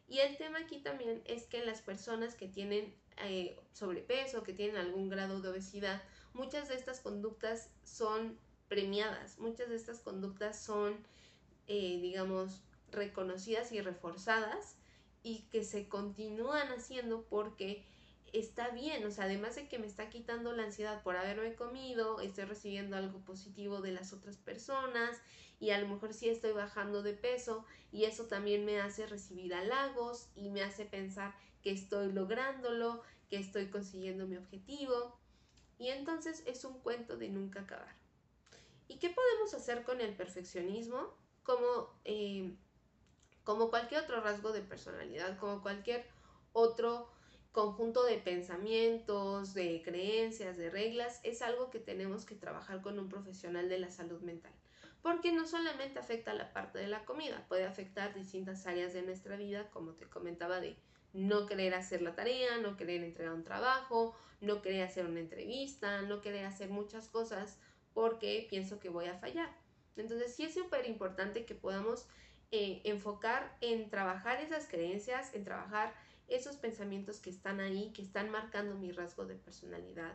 Y 0.07 0.19
el 0.19 0.37
tema 0.37 0.59
aquí 0.59 0.79
también 0.79 1.21
es 1.25 1.45
que 1.45 1.65
las 1.65 1.81
personas 1.81 2.35
que 2.35 2.47
tienen 2.47 2.93
eh, 3.23 3.59
sobrepeso, 3.71 4.43
que 4.43 4.53
tienen 4.53 4.77
algún 4.77 5.09
grado 5.09 5.41
de 5.41 5.49
obesidad, 5.49 6.03
muchas 6.33 6.69
de 6.69 6.75
estas 6.75 6.99
conductas 6.99 7.69
son 7.83 8.37
premiadas, 8.67 9.39
muchas 9.39 9.69
de 9.69 9.75
estas 9.75 9.99
conductas 9.99 10.61
son, 10.61 11.05
eh, 11.67 11.99
digamos, 12.01 12.63
reconocidas 12.91 13.71
y 13.71 13.81
reforzadas 13.81 14.77
y 15.23 15.43
que 15.49 15.63
se 15.63 15.87
continúan 15.87 16.67
haciendo 16.69 17.23
porque 17.23 17.85
está 18.33 18.69
bien, 18.69 19.05
o 19.05 19.11
sea, 19.11 19.25
además 19.25 19.55
de 19.55 19.67
que 19.67 19.77
me 19.77 19.85
está 19.85 20.09
quitando 20.09 20.53
la 20.53 20.63
ansiedad 20.63 21.03
por 21.03 21.15
haberme 21.15 21.53
comido, 21.55 22.19
estoy 22.19 22.45
recibiendo 22.45 22.97
algo 22.97 23.19
positivo 23.19 23.79
de 23.79 23.91
las 23.91 24.11
otras 24.11 24.37
personas 24.37 25.21
y 25.59 25.69
a 25.69 25.79
lo 25.79 25.87
mejor 25.87 26.13
sí 26.15 26.29
estoy 26.29 26.51
bajando 26.51 27.03
de 27.03 27.13
peso 27.13 27.63
y 27.91 28.05
eso 28.05 28.25
también 28.25 28.65
me 28.65 28.81
hace 28.81 29.05
recibir 29.05 29.53
halagos 29.53 30.29
y 30.35 30.49
me 30.49 30.63
hace 30.63 30.85
pensar 30.85 31.35
que 31.61 31.71
estoy 31.71 32.11
lográndolo, 32.11 33.03
que 33.29 33.37
estoy 33.37 33.69
consiguiendo 33.69 34.25
mi 34.25 34.35
objetivo 34.35 35.15
y 35.77 35.89
entonces 35.89 36.43
es 36.47 36.65
un 36.65 36.79
cuento 36.79 37.17
de 37.17 37.29
nunca 37.29 37.61
acabar. 37.61 37.95
¿Y 38.87 38.97
qué 38.97 39.11
podemos 39.11 39.53
hacer 39.53 39.83
con 39.83 40.01
el 40.01 40.15
perfeccionismo? 40.15 41.15
Como, 41.43 41.99
eh, 42.03 42.55
como 43.43 43.69
cualquier 43.69 44.03
otro 44.03 44.21
rasgo 44.21 44.51
de 44.51 44.61
personalidad, 44.61 45.37
como 45.37 45.61
cualquier 45.61 46.05
otro 46.51 47.12
conjunto 47.53 48.03
de 48.03 48.17
pensamientos, 48.17 49.53
de 49.53 49.83
creencias, 49.85 50.57
de 50.57 50.71
reglas, 50.71 51.21
es 51.23 51.43
algo 51.43 51.69
que 51.69 51.79
tenemos 51.79 52.25
que 52.25 52.35
trabajar 52.35 52.81
con 52.81 52.97
un 52.97 53.09
profesional 53.09 53.69
de 53.69 53.77
la 53.77 53.91
salud 53.91 54.21
mental. 54.21 54.51
Porque 55.03 55.31
no 55.31 55.45
solamente 55.45 55.99
afecta 55.99 56.33
la 56.33 56.51
parte 56.51 56.79
de 56.79 56.87
la 56.87 57.05
comida, 57.05 57.45
puede 57.47 57.65
afectar 57.65 58.15
distintas 58.15 58.65
áreas 58.65 58.91
de 58.93 59.03
nuestra 59.03 59.37
vida, 59.37 59.69
como 59.69 59.93
te 59.93 60.09
comentaba, 60.09 60.59
de 60.59 60.75
no 61.13 61.45
querer 61.45 61.75
hacer 61.75 62.01
la 62.01 62.15
tarea, 62.15 62.57
no 62.57 62.75
querer 62.75 63.03
entregar 63.03 63.33
un 63.33 63.43
trabajo, 63.43 64.15
no 64.41 64.63
querer 64.63 64.81
hacer 64.83 65.05
una 65.05 65.19
entrevista, 65.19 66.01
no 66.01 66.21
querer 66.21 66.45
hacer 66.45 66.69
muchas 66.69 67.07
cosas 67.07 67.59
porque 67.93 68.47
pienso 68.49 68.79
que 68.79 68.89
voy 68.89 69.05
a 69.05 69.19
fallar. 69.19 69.55
Entonces 69.95 70.35
sí 70.35 70.43
es 70.43 70.55
súper 70.55 70.87
importante 70.89 71.45
que 71.45 71.53
podamos 71.53 72.07
eh, 72.51 72.81
enfocar 72.83 73.55
en 73.61 73.91
trabajar 73.91 74.41
esas 74.41 74.67
creencias, 74.67 75.35
en 75.35 75.43
trabajar 75.43 75.93
esos 76.27 76.55
pensamientos 76.57 77.19
que 77.19 77.29
están 77.29 77.59
ahí, 77.59 77.91
que 77.93 78.01
están 78.01 78.29
marcando 78.29 78.75
mi 78.75 78.91
rasgo 78.91 79.25
de 79.25 79.35
personalidad. 79.35 80.13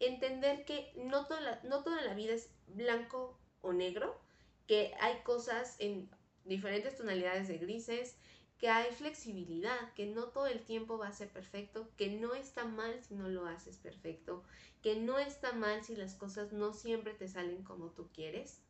Entender 0.00 0.64
que 0.64 0.92
no 0.96 1.26
toda 1.26 1.40
la, 1.40 1.60
no 1.64 1.82
toda 1.82 2.02
la 2.02 2.14
vida 2.14 2.34
es 2.34 2.50
blanco 2.68 3.38
o 3.60 3.72
negro, 3.72 4.20
que 4.66 4.94
hay 5.00 5.22
cosas 5.22 5.76
en 5.78 6.08
diferentes 6.44 6.96
tonalidades 6.96 7.48
de 7.48 7.58
grises, 7.58 8.16
que 8.58 8.68
hay 8.68 8.92
flexibilidad, 8.92 9.92
que 9.94 10.06
no 10.06 10.28
todo 10.28 10.46
el 10.46 10.64
tiempo 10.64 10.98
va 10.98 11.08
a 11.08 11.12
ser 11.12 11.28
perfecto, 11.28 11.88
que 11.96 12.10
no 12.10 12.34
está 12.34 12.64
mal 12.64 13.02
si 13.04 13.14
no 13.14 13.28
lo 13.28 13.46
haces 13.46 13.78
perfecto, 13.78 14.42
que 14.82 14.96
no 14.96 15.18
está 15.18 15.52
mal 15.52 15.84
si 15.84 15.94
las 15.94 16.14
cosas 16.14 16.52
no 16.52 16.72
siempre 16.72 17.14
te 17.14 17.28
salen 17.28 17.62
como 17.62 17.90
tú 17.90 18.08
quieres, 18.12 18.60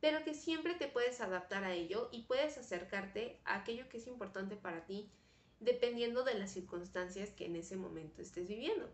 pero 0.00 0.24
que 0.24 0.34
siempre 0.34 0.74
te 0.74 0.88
puedes 0.88 1.20
adaptar 1.20 1.64
a 1.64 1.74
ello 1.74 2.08
y 2.12 2.22
puedes 2.22 2.56
acercarte 2.58 3.40
a 3.44 3.56
aquello 3.56 3.88
que 3.88 3.98
es 3.98 4.06
importante 4.06 4.56
para 4.56 4.86
ti 4.86 5.10
dependiendo 5.60 6.24
de 6.24 6.34
las 6.34 6.52
circunstancias 6.52 7.30
que 7.30 7.46
en 7.46 7.56
ese 7.56 7.76
momento 7.76 8.22
estés 8.22 8.46
viviendo. 8.46 8.90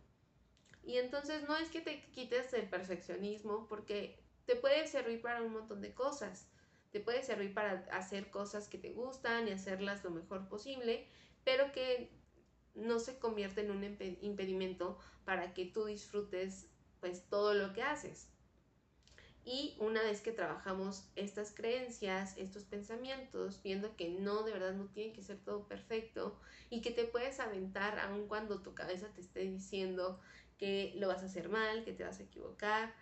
Y 0.84 0.96
entonces 0.96 1.46
no 1.48 1.56
es 1.56 1.68
que 1.70 1.80
te 1.80 2.02
quites 2.12 2.52
el 2.54 2.68
perfeccionismo 2.68 3.66
porque 3.68 4.18
te 4.46 4.56
puede 4.56 4.86
servir 4.86 5.20
para 5.20 5.42
un 5.42 5.52
montón 5.52 5.80
de 5.80 5.94
cosas. 5.94 6.48
Te 6.90 7.00
puede 7.00 7.22
servir 7.22 7.54
para 7.54 7.86
hacer 7.92 8.30
cosas 8.30 8.68
que 8.68 8.78
te 8.78 8.92
gustan 8.92 9.48
y 9.48 9.52
hacerlas 9.52 10.04
lo 10.04 10.10
mejor 10.10 10.48
posible, 10.48 11.06
pero 11.44 11.72
que 11.72 12.10
no 12.74 12.98
se 12.98 13.18
convierte 13.18 13.62
en 13.62 13.70
un 13.70 13.84
impedimento 14.22 14.98
para 15.24 15.54
que 15.54 15.66
tú 15.66 15.84
disfrutes 15.84 16.66
pues 17.00 17.28
todo 17.28 17.54
lo 17.54 17.72
que 17.72 17.82
haces. 17.82 18.31
Y 19.44 19.74
una 19.80 20.02
vez 20.02 20.20
que 20.20 20.30
trabajamos 20.30 21.08
estas 21.16 21.52
creencias, 21.52 22.36
estos 22.38 22.64
pensamientos, 22.64 23.60
viendo 23.62 23.96
que 23.96 24.08
no, 24.08 24.44
de 24.44 24.52
verdad 24.52 24.74
no 24.74 24.86
tiene 24.86 25.12
que 25.12 25.22
ser 25.22 25.38
todo 25.38 25.66
perfecto 25.66 26.38
y 26.70 26.80
que 26.80 26.92
te 26.92 27.04
puedes 27.04 27.40
aventar 27.40 27.98
aun 27.98 28.28
cuando 28.28 28.62
tu 28.62 28.74
cabeza 28.74 29.08
te 29.12 29.20
esté 29.20 29.40
diciendo 29.40 30.20
que 30.58 30.92
lo 30.96 31.08
vas 31.08 31.22
a 31.22 31.26
hacer 31.26 31.48
mal, 31.48 31.84
que 31.84 31.92
te 31.92 32.04
vas 32.04 32.20
a 32.20 32.22
equivocar. 32.22 32.94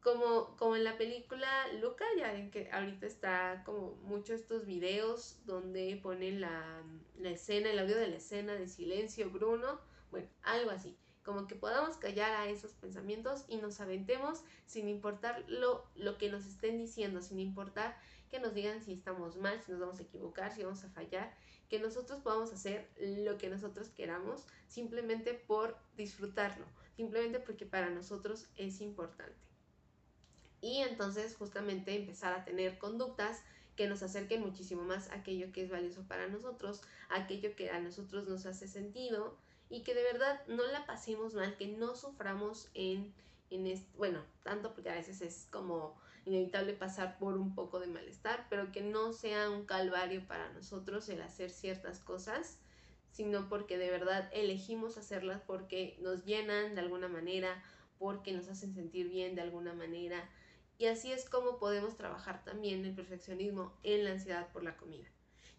Como, 0.00 0.56
como 0.56 0.76
en 0.76 0.84
la 0.84 0.96
película 0.96 1.70
Luca, 1.74 2.06
ya 2.16 2.32
ven 2.32 2.50
que 2.50 2.70
ahorita 2.72 3.06
está 3.06 3.62
como 3.66 3.96
muchos 3.96 4.40
estos 4.40 4.64
videos 4.64 5.44
donde 5.44 6.00
ponen 6.02 6.40
la, 6.40 6.82
la 7.18 7.28
escena, 7.28 7.70
el 7.70 7.78
audio 7.80 7.98
de 7.98 8.08
la 8.08 8.16
escena 8.16 8.54
de 8.54 8.66
silencio, 8.66 9.28
Bruno, 9.28 9.78
bueno, 10.10 10.28
algo 10.42 10.70
así 10.70 10.96
como 11.24 11.46
que 11.46 11.54
podamos 11.54 11.96
callar 11.96 12.32
a 12.32 12.48
esos 12.48 12.72
pensamientos 12.72 13.44
y 13.48 13.56
nos 13.56 13.80
aventemos 13.80 14.42
sin 14.66 14.88
importar 14.88 15.44
lo, 15.48 15.84
lo 15.94 16.18
que 16.18 16.30
nos 16.30 16.46
estén 16.46 16.78
diciendo, 16.78 17.22
sin 17.22 17.40
importar 17.40 17.96
que 18.30 18.40
nos 18.40 18.54
digan 18.54 18.82
si 18.82 18.92
estamos 18.92 19.36
mal, 19.36 19.60
si 19.62 19.72
nos 19.72 19.80
vamos 19.80 19.98
a 19.98 20.02
equivocar, 20.02 20.54
si 20.54 20.62
vamos 20.62 20.84
a 20.84 20.90
fallar, 20.90 21.34
que 21.68 21.78
nosotros 21.78 22.20
podamos 22.20 22.52
hacer 22.52 22.88
lo 22.98 23.38
que 23.38 23.50
nosotros 23.50 23.88
queramos 23.90 24.44
simplemente 24.68 25.34
por 25.34 25.76
disfrutarlo, 25.96 26.64
simplemente 26.96 27.40
porque 27.40 27.66
para 27.66 27.90
nosotros 27.90 28.48
es 28.56 28.80
importante. 28.80 29.36
Y 30.60 30.78
entonces 30.82 31.36
justamente 31.36 31.94
empezar 31.94 32.32
a 32.32 32.44
tener 32.44 32.78
conductas 32.78 33.42
que 33.76 33.88
nos 33.88 34.02
acerquen 34.02 34.42
muchísimo 34.42 34.82
más 34.82 35.08
a 35.10 35.16
aquello 35.16 35.52
que 35.52 35.62
es 35.62 35.70
valioso 35.70 36.02
para 36.06 36.28
nosotros, 36.28 36.82
aquello 37.08 37.56
que 37.56 37.70
a 37.70 37.80
nosotros 37.80 38.28
nos 38.28 38.46
hace 38.46 38.68
sentido 38.68 39.38
y 39.70 39.82
que 39.82 39.94
de 39.94 40.02
verdad 40.02 40.44
no 40.48 40.66
la 40.66 40.84
pasemos 40.84 41.34
mal, 41.34 41.56
que 41.56 41.68
no 41.68 41.94
suframos 41.94 42.68
en, 42.74 43.14
en 43.50 43.86
bueno, 43.96 44.22
tanto 44.42 44.74
porque 44.74 44.90
a 44.90 44.96
veces 44.96 45.22
es 45.22 45.46
como 45.50 45.96
inevitable 46.26 46.74
pasar 46.74 47.18
por 47.18 47.36
un 47.36 47.54
poco 47.54 47.78
de 47.78 47.86
malestar, 47.86 48.46
pero 48.50 48.72
que 48.72 48.82
no 48.82 49.12
sea 49.12 49.48
un 49.48 49.64
calvario 49.64 50.26
para 50.26 50.52
nosotros 50.52 51.08
el 51.08 51.22
hacer 51.22 51.50
ciertas 51.50 52.00
cosas, 52.00 52.58
sino 53.12 53.48
porque 53.48 53.78
de 53.78 53.90
verdad 53.90 54.28
elegimos 54.32 54.98
hacerlas 54.98 55.40
porque 55.46 55.96
nos 56.00 56.24
llenan 56.24 56.74
de 56.74 56.80
alguna 56.80 57.08
manera, 57.08 57.62
porque 57.98 58.32
nos 58.32 58.48
hacen 58.48 58.74
sentir 58.74 59.08
bien 59.08 59.36
de 59.36 59.42
alguna 59.42 59.72
manera. 59.72 60.28
Y 60.78 60.86
así 60.86 61.12
es 61.12 61.28
como 61.28 61.58
podemos 61.58 61.96
trabajar 61.96 62.44
también 62.44 62.84
el 62.84 62.94
perfeccionismo 62.94 63.72
en 63.82 64.04
la 64.04 64.12
ansiedad 64.12 64.50
por 64.52 64.64
la 64.64 64.76
comida. 64.76 65.06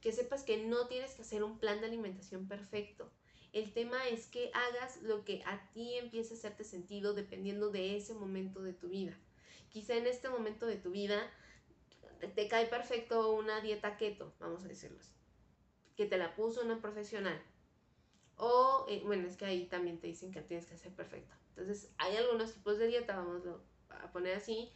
Que 0.02 0.12
sepas 0.12 0.44
que 0.44 0.66
no 0.66 0.88
tienes 0.88 1.14
que 1.14 1.22
hacer 1.22 1.44
un 1.44 1.60
plan 1.60 1.80
de 1.80 1.88
alimentación 1.88 2.48
perfecto 2.48 3.12
el 3.54 3.74
tema 3.74 4.08
es 4.08 4.28
que 4.28 4.52
hagas 4.54 5.02
lo 5.02 5.24
que 5.26 5.44
a 5.46 5.70
ti 5.72 5.96
empiece 5.98 6.34
a 6.34 6.38
hacerte 6.38 6.64
sentido 6.64 7.14
dependiendo 7.14 7.70
de 7.72 7.96
ese 7.98 8.14
momento 8.14 8.62
de 8.62 8.74
tu 8.74 8.90
vida. 8.90 9.18
Quizá 9.70 9.96
en 9.96 10.08
este 10.08 10.30
momento 10.30 10.66
de 10.66 10.78
tu 10.78 10.92
vida 10.92 11.32
te 12.36 12.48
cae 12.48 12.68
perfecto 12.68 13.34
una 13.34 13.62
dieta 13.62 13.98
keto, 13.98 14.34
vamos 14.40 14.64
a 14.64 14.68
decirlo 14.68 15.00
que 15.96 16.06
te 16.06 16.18
la 16.18 16.36
puso 16.36 16.62
una 16.64 16.82
profesional. 16.82 17.40
O, 18.36 18.86
eh, 18.90 19.02
bueno, 19.06 19.28
es 19.28 19.38
que 19.38 19.46
ahí 19.46 19.66
también 19.68 20.00
te 20.00 20.08
dicen 20.08 20.32
que 20.32 20.42
tienes 20.42 20.66
que 20.66 20.78
ser 20.78 20.92
perfecto. 20.96 21.36
Entonces, 21.50 21.92
hay 21.98 22.16
algunos 22.16 22.54
tipos 22.54 22.80
de 22.80 22.88
dieta, 22.88 23.18
vamos 23.18 23.44
a 23.90 24.12
poner 24.12 24.36
así, 24.36 24.72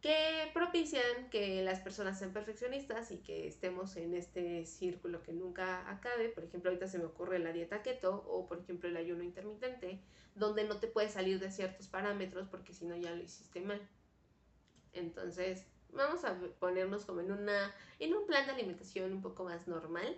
que 0.00 0.50
propician 0.54 1.28
que 1.30 1.62
las 1.62 1.80
personas 1.80 2.18
sean 2.18 2.32
perfeccionistas 2.32 3.10
y 3.10 3.18
que 3.18 3.48
estemos 3.48 3.96
en 3.96 4.14
este 4.14 4.64
círculo 4.64 5.22
que 5.22 5.32
nunca 5.32 5.90
acabe. 5.90 6.28
Por 6.28 6.44
ejemplo, 6.44 6.70
ahorita 6.70 6.86
se 6.86 6.98
me 6.98 7.06
ocurre 7.06 7.38
la 7.40 7.52
dieta 7.52 7.82
keto 7.82 8.24
o 8.28 8.46
por 8.46 8.60
ejemplo 8.60 8.88
el 8.88 8.96
ayuno 8.96 9.24
intermitente, 9.24 10.00
donde 10.34 10.64
no 10.64 10.78
te 10.78 10.86
puedes 10.86 11.12
salir 11.12 11.40
de 11.40 11.50
ciertos 11.50 11.88
parámetros 11.88 12.46
porque 12.48 12.74
si 12.74 12.84
no 12.84 12.96
ya 12.96 13.10
lo 13.10 13.22
hiciste 13.22 13.60
mal. 13.60 13.80
Entonces, 14.92 15.66
vamos 15.92 16.24
a 16.24 16.38
ponernos 16.60 17.04
como 17.04 17.20
en 17.20 17.32
una 17.32 17.74
en 17.98 18.14
un 18.14 18.26
plan 18.26 18.46
de 18.46 18.52
alimentación 18.52 19.12
un 19.12 19.22
poco 19.22 19.44
más 19.44 19.66
normal, 19.66 20.16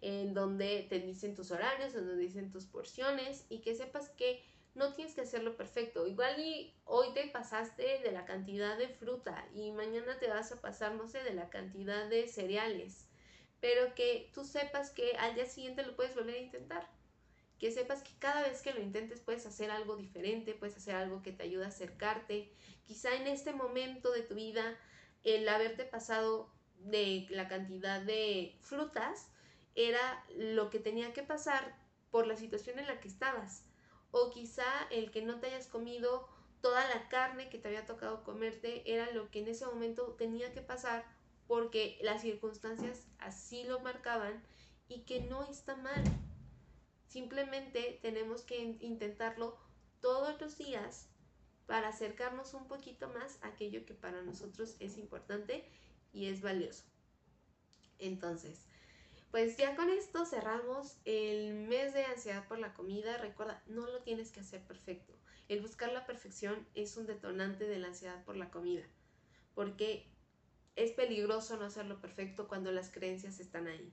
en 0.00 0.34
donde 0.34 0.86
te 0.88 0.98
dicen 0.98 1.36
tus 1.36 1.52
horarios, 1.52 1.92
donde 1.92 2.16
dicen 2.16 2.50
tus 2.50 2.66
porciones 2.66 3.46
y 3.48 3.60
que 3.60 3.76
sepas 3.76 4.08
que 4.10 4.42
no 4.80 4.94
tienes 4.94 5.14
que 5.14 5.20
hacerlo 5.20 5.58
perfecto. 5.58 6.06
Igual 6.06 6.40
y 6.40 6.74
hoy 6.86 7.12
te 7.12 7.28
pasaste 7.28 8.00
de 8.02 8.12
la 8.12 8.24
cantidad 8.24 8.78
de 8.78 8.88
fruta 8.88 9.46
y 9.54 9.72
mañana 9.72 10.18
te 10.18 10.28
vas 10.28 10.50
a 10.52 10.60
pasar, 10.62 10.94
no 10.94 11.06
sé, 11.06 11.22
de 11.22 11.34
la 11.34 11.50
cantidad 11.50 12.08
de 12.08 12.26
cereales. 12.26 13.06
Pero 13.60 13.94
que 13.94 14.30
tú 14.32 14.42
sepas 14.42 14.90
que 14.90 15.16
al 15.18 15.34
día 15.34 15.44
siguiente 15.44 15.84
lo 15.84 15.94
puedes 15.96 16.14
volver 16.14 16.36
a 16.36 16.38
intentar. 16.38 16.88
Que 17.58 17.70
sepas 17.70 18.02
que 18.02 18.18
cada 18.18 18.40
vez 18.42 18.62
que 18.62 18.72
lo 18.72 18.80
intentes 18.80 19.20
puedes 19.20 19.44
hacer 19.44 19.70
algo 19.70 19.96
diferente, 19.96 20.54
puedes 20.54 20.78
hacer 20.78 20.94
algo 20.94 21.22
que 21.22 21.32
te 21.32 21.42
ayude 21.42 21.66
a 21.66 21.68
acercarte. 21.68 22.50
Quizá 22.86 23.14
en 23.16 23.26
este 23.26 23.52
momento 23.52 24.10
de 24.12 24.22
tu 24.22 24.34
vida, 24.34 24.78
el 25.24 25.46
haberte 25.46 25.84
pasado 25.84 26.50
de 26.78 27.26
la 27.28 27.48
cantidad 27.48 28.00
de 28.00 28.56
frutas 28.60 29.30
era 29.74 30.24
lo 30.34 30.70
que 30.70 30.78
tenía 30.78 31.12
que 31.12 31.22
pasar 31.22 31.76
por 32.10 32.26
la 32.26 32.36
situación 32.36 32.78
en 32.78 32.86
la 32.86 32.98
que 32.98 33.08
estabas 33.08 33.69
o 34.12 34.30
quizá 34.30 34.86
el 34.90 35.10
que 35.10 35.22
no 35.22 35.38
te 35.40 35.48
hayas 35.48 35.66
comido 35.66 36.28
toda 36.60 36.86
la 36.88 37.08
carne 37.08 37.48
que 37.48 37.58
te 37.58 37.68
había 37.68 37.86
tocado 37.86 38.22
comerte 38.22 38.82
era 38.92 39.10
lo 39.12 39.30
que 39.30 39.40
en 39.40 39.48
ese 39.48 39.66
momento 39.66 40.14
tenía 40.18 40.52
que 40.52 40.60
pasar 40.60 41.04
porque 41.46 41.98
las 42.02 42.22
circunstancias 42.22 43.06
así 43.18 43.64
lo 43.64 43.80
marcaban 43.80 44.42
y 44.88 45.00
que 45.00 45.20
no 45.20 45.44
está 45.44 45.76
mal. 45.76 46.04
Simplemente 47.08 47.98
tenemos 48.02 48.42
que 48.42 48.60
intentarlo 48.80 49.58
todos 50.00 50.40
los 50.40 50.56
días 50.58 51.08
para 51.66 51.88
acercarnos 51.88 52.54
un 52.54 52.68
poquito 52.68 53.08
más 53.08 53.38
a 53.42 53.48
aquello 53.48 53.84
que 53.84 53.94
para 53.94 54.22
nosotros 54.22 54.76
es 54.80 54.96
importante 54.98 55.64
y 56.12 56.26
es 56.26 56.40
valioso. 56.40 56.84
Entonces, 57.98 58.66
pues 59.30 59.56
ya 59.56 59.76
con 59.76 59.90
esto 59.90 60.24
cerramos 60.24 60.96
el 61.04 61.54
mes 61.54 61.94
de 61.94 62.04
ansiedad 62.04 62.46
por 62.48 62.58
la 62.58 62.74
comida. 62.74 63.16
Recuerda, 63.18 63.62
no 63.66 63.86
lo 63.86 64.02
tienes 64.02 64.32
que 64.32 64.40
hacer 64.40 64.62
perfecto. 64.62 65.14
El 65.48 65.60
buscar 65.60 65.92
la 65.92 66.06
perfección 66.06 66.66
es 66.74 66.96
un 66.96 67.06
detonante 67.06 67.66
de 67.66 67.78
la 67.78 67.88
ansiedad 67.88 68.24
por 68.24 68.36
la 68.36 68.50
comida, 68.50 68.84
porque 69.54 70.06
es 70.76 70.92
peligroso 70.92 71.56
no 71.56 71.66
hacerlo 71.66 72.00
perfecto 72.00 72.48
cuando 72.48 72.72
las 72.72 72.90
creencias 72.90 73.40
están 73.40 73.66
ahí. 73.66 73.92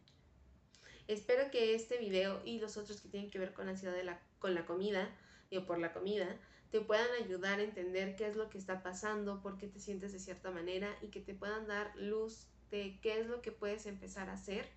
Espero 1.07 1.49
que 1.51 1.73
este 1.73 1.97
video 1.97 2.41
y 2.43 2.59
los 2.59 2.77
otros 2.77 3.01
que 3.01 3.09
tienen 3.09 3.29
que 3.29 3.39
ver 3.39 3.53
con 3.53 3.65
la 3.65 3.71
ansiedad 3.71 4.19
con 4.39 4.53
la 4.53 4.65
comida 4.65 5.09
o 5.55 5.65
por 5.65 5.79
la 5.79 5.93
comida 5.93 6.37
te 6.71 6.81
puedan 6.81 7.09
ayudar 7.23 7.59
a 7.59 7.63
entender 7.63 8.15
qué 8.15 8.27
es 8.27 8.35
lo 8.35 8.49
que 8.49 8.57
está 8.57 8.83
pasando, 8.83 9.41
por 9.41 9.57
qué 9.57 9.67
te 9.67 9.79
sientes 9.79 10.11
de 10.11 10.19
cierta 10.19 10.51
manera 10.51 10.97
y 11.01 11.07
que 11.07 11.21
te 11.21 11.33
puedan 11.33 11.65
dar 11.67 11.95
luz 11.95 12.47
de 12.71 12.99
qué 13.01 13.21
es 13.21 13.27
lo 13.27 13.41
que 13.41 13.51
puedes 13.51 13.85
empezar 13.85 14.29
a 14.29 14.33
hacer 14.33 14.67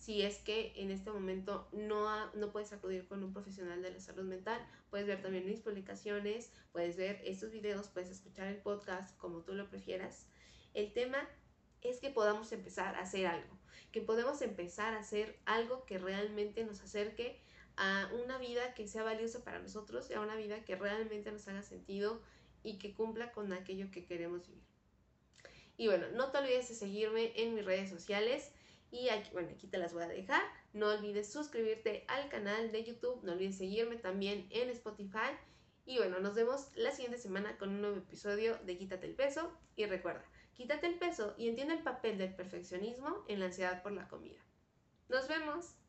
si 0.00 0.22
es 0.22 0.38
que 0.38 0.72
en 0.76 0.90
este 0.90 1.10
momento 1.10 1.68
no, 1.72 2.32
no 2.32 2.50
puedes 2.52 2.72
acudir 2.72 3.06
con 3.06 3.22
un 3.22 3.34
profesional 3.34 3.82
de 3.82 3.90
la 3.90 4.00
salud 4.00 4.24
mental, 4.24 4.58
puedes 4.88 5.06
ver 5.06 5.20
también 5.20 5.44
mis 5.44 5.60
publicaciones, 5.60 6.50
puedes 6.72 6.96
ver 6.96 7.20
estos 7.22 7.52
videos, 7.52 7.88
puedes 7.88 8.08
escuchar 8.08 8.46
el 8.46 8.56
podcast 8.56 9.14
como 9.18 9.42
tú 9.42 9.52
lo 9.52 9.68
prefieras. 9.68 10.26
El 10.72 10.94
tema 10.94 11.28
es 11.82 11.98
que 11.98 12.08
podamos 12.08 12.50
empezar 12.52 12.94
a 12.94 13.00
hacer 13.00 13.26
algo, 13.26 13.58
que 13.92 14.00
podemos 14.00 14.40
empezar 14.40 14.94
a 14.94 15.00
hacer 15.00 15.38
algo 15.44 15.84
que 15.84 15.98
realmente 15.98 16.64
nos 16.64 16.80
acerque 16.80 17.38
a 17.76 18.10
una 18.24 18.38
vida 18.38 18.72
que 18.72 18.88
sea 18.88 19.02
valiosa 19.02 19.44
para 19.44 19.58
nosotros 19.58 20.08
y 20.08 20.14
a 20.14 20.22
una 20.22 20.34
vida 20.34 20.64
que 20.64 20.76
realmente 20.76 21.30
nos 21.30 21.46
haga 21.46 21.62
sentido 21.62 22.22
y 22.62 22.78
que 22.78 22.94
cumpla 22.94 23.32
con 23.32 23.52
aquello 23.52 23.90
que 23.90 24.06
queremos 24.06 24.48
vivir. 24.48 24.64
Y 25.76 25.88
bueno, 25.88 26.06
no 26.14 26.30
te 26.30 26.38
olvides 26.38 26.70
de 26.70 26.74
seguirme 26.74 27.32
en 27.36 27.54
mis 27.54 27.66
redes 27.66 27.90
sociales. 27.90 28.50
Y 28.90 29.08
aquí, 29.08 29.30
bueno, 29.32 29.50
aquí 29.50 29.66
te 29.66 29.78
las 29.78 29.92
voy 29.92 30.02
a 30.02 30.08
dejar. 30.08 30.42
No 30.72 30.88
olvides 30.88 31.32
suscribirte 31.32 32.04
al 32.08 32.28
canal 32.28 32.72
de 32.72 32.84
YouTube. 32.84 33.22
No 33.22 33.32
olvides 33.32 33.58
seguirme 33.58 33.96
también 33.96 34.46
en 34.50 34.70
Spotify. 34.70 35.36
Y 35.86 35.98
bueno, 35.98 36.20
nos 36.20 36.34
vemos 36.34 36.68
la 36.74 36.90
siguiente 36.90 37.18
semana 37.18 37.56
con 37.58 37.70
un 37.70 37.80
nuevo 37.80 37.96
episodio 37.96 38.56
de 38.58 38.76
Quítate 38.76 39.06
el 39.06 39.14
peso. 39.14 39.52
Y 39.76 39.86
recuerda, 39.86 40.24
quítate 40.54 40.86
el 40.86 40.98
peso 40.98 41.34
y 41.38 41.48
entiende 41.48 41.74
el 41.74 41.82
papel 41.82 42.18
del 42.18 42.34
perfeccionismo 42.34 43.24
en 43.28 43.40
la 43.40 43.46
ansiedad 43.46 43.82
por 43.82 43.92
la 43.92 44.08
comida. 44.08 44.40
Nos 45.08 45.26
vemos. 45.28 45.79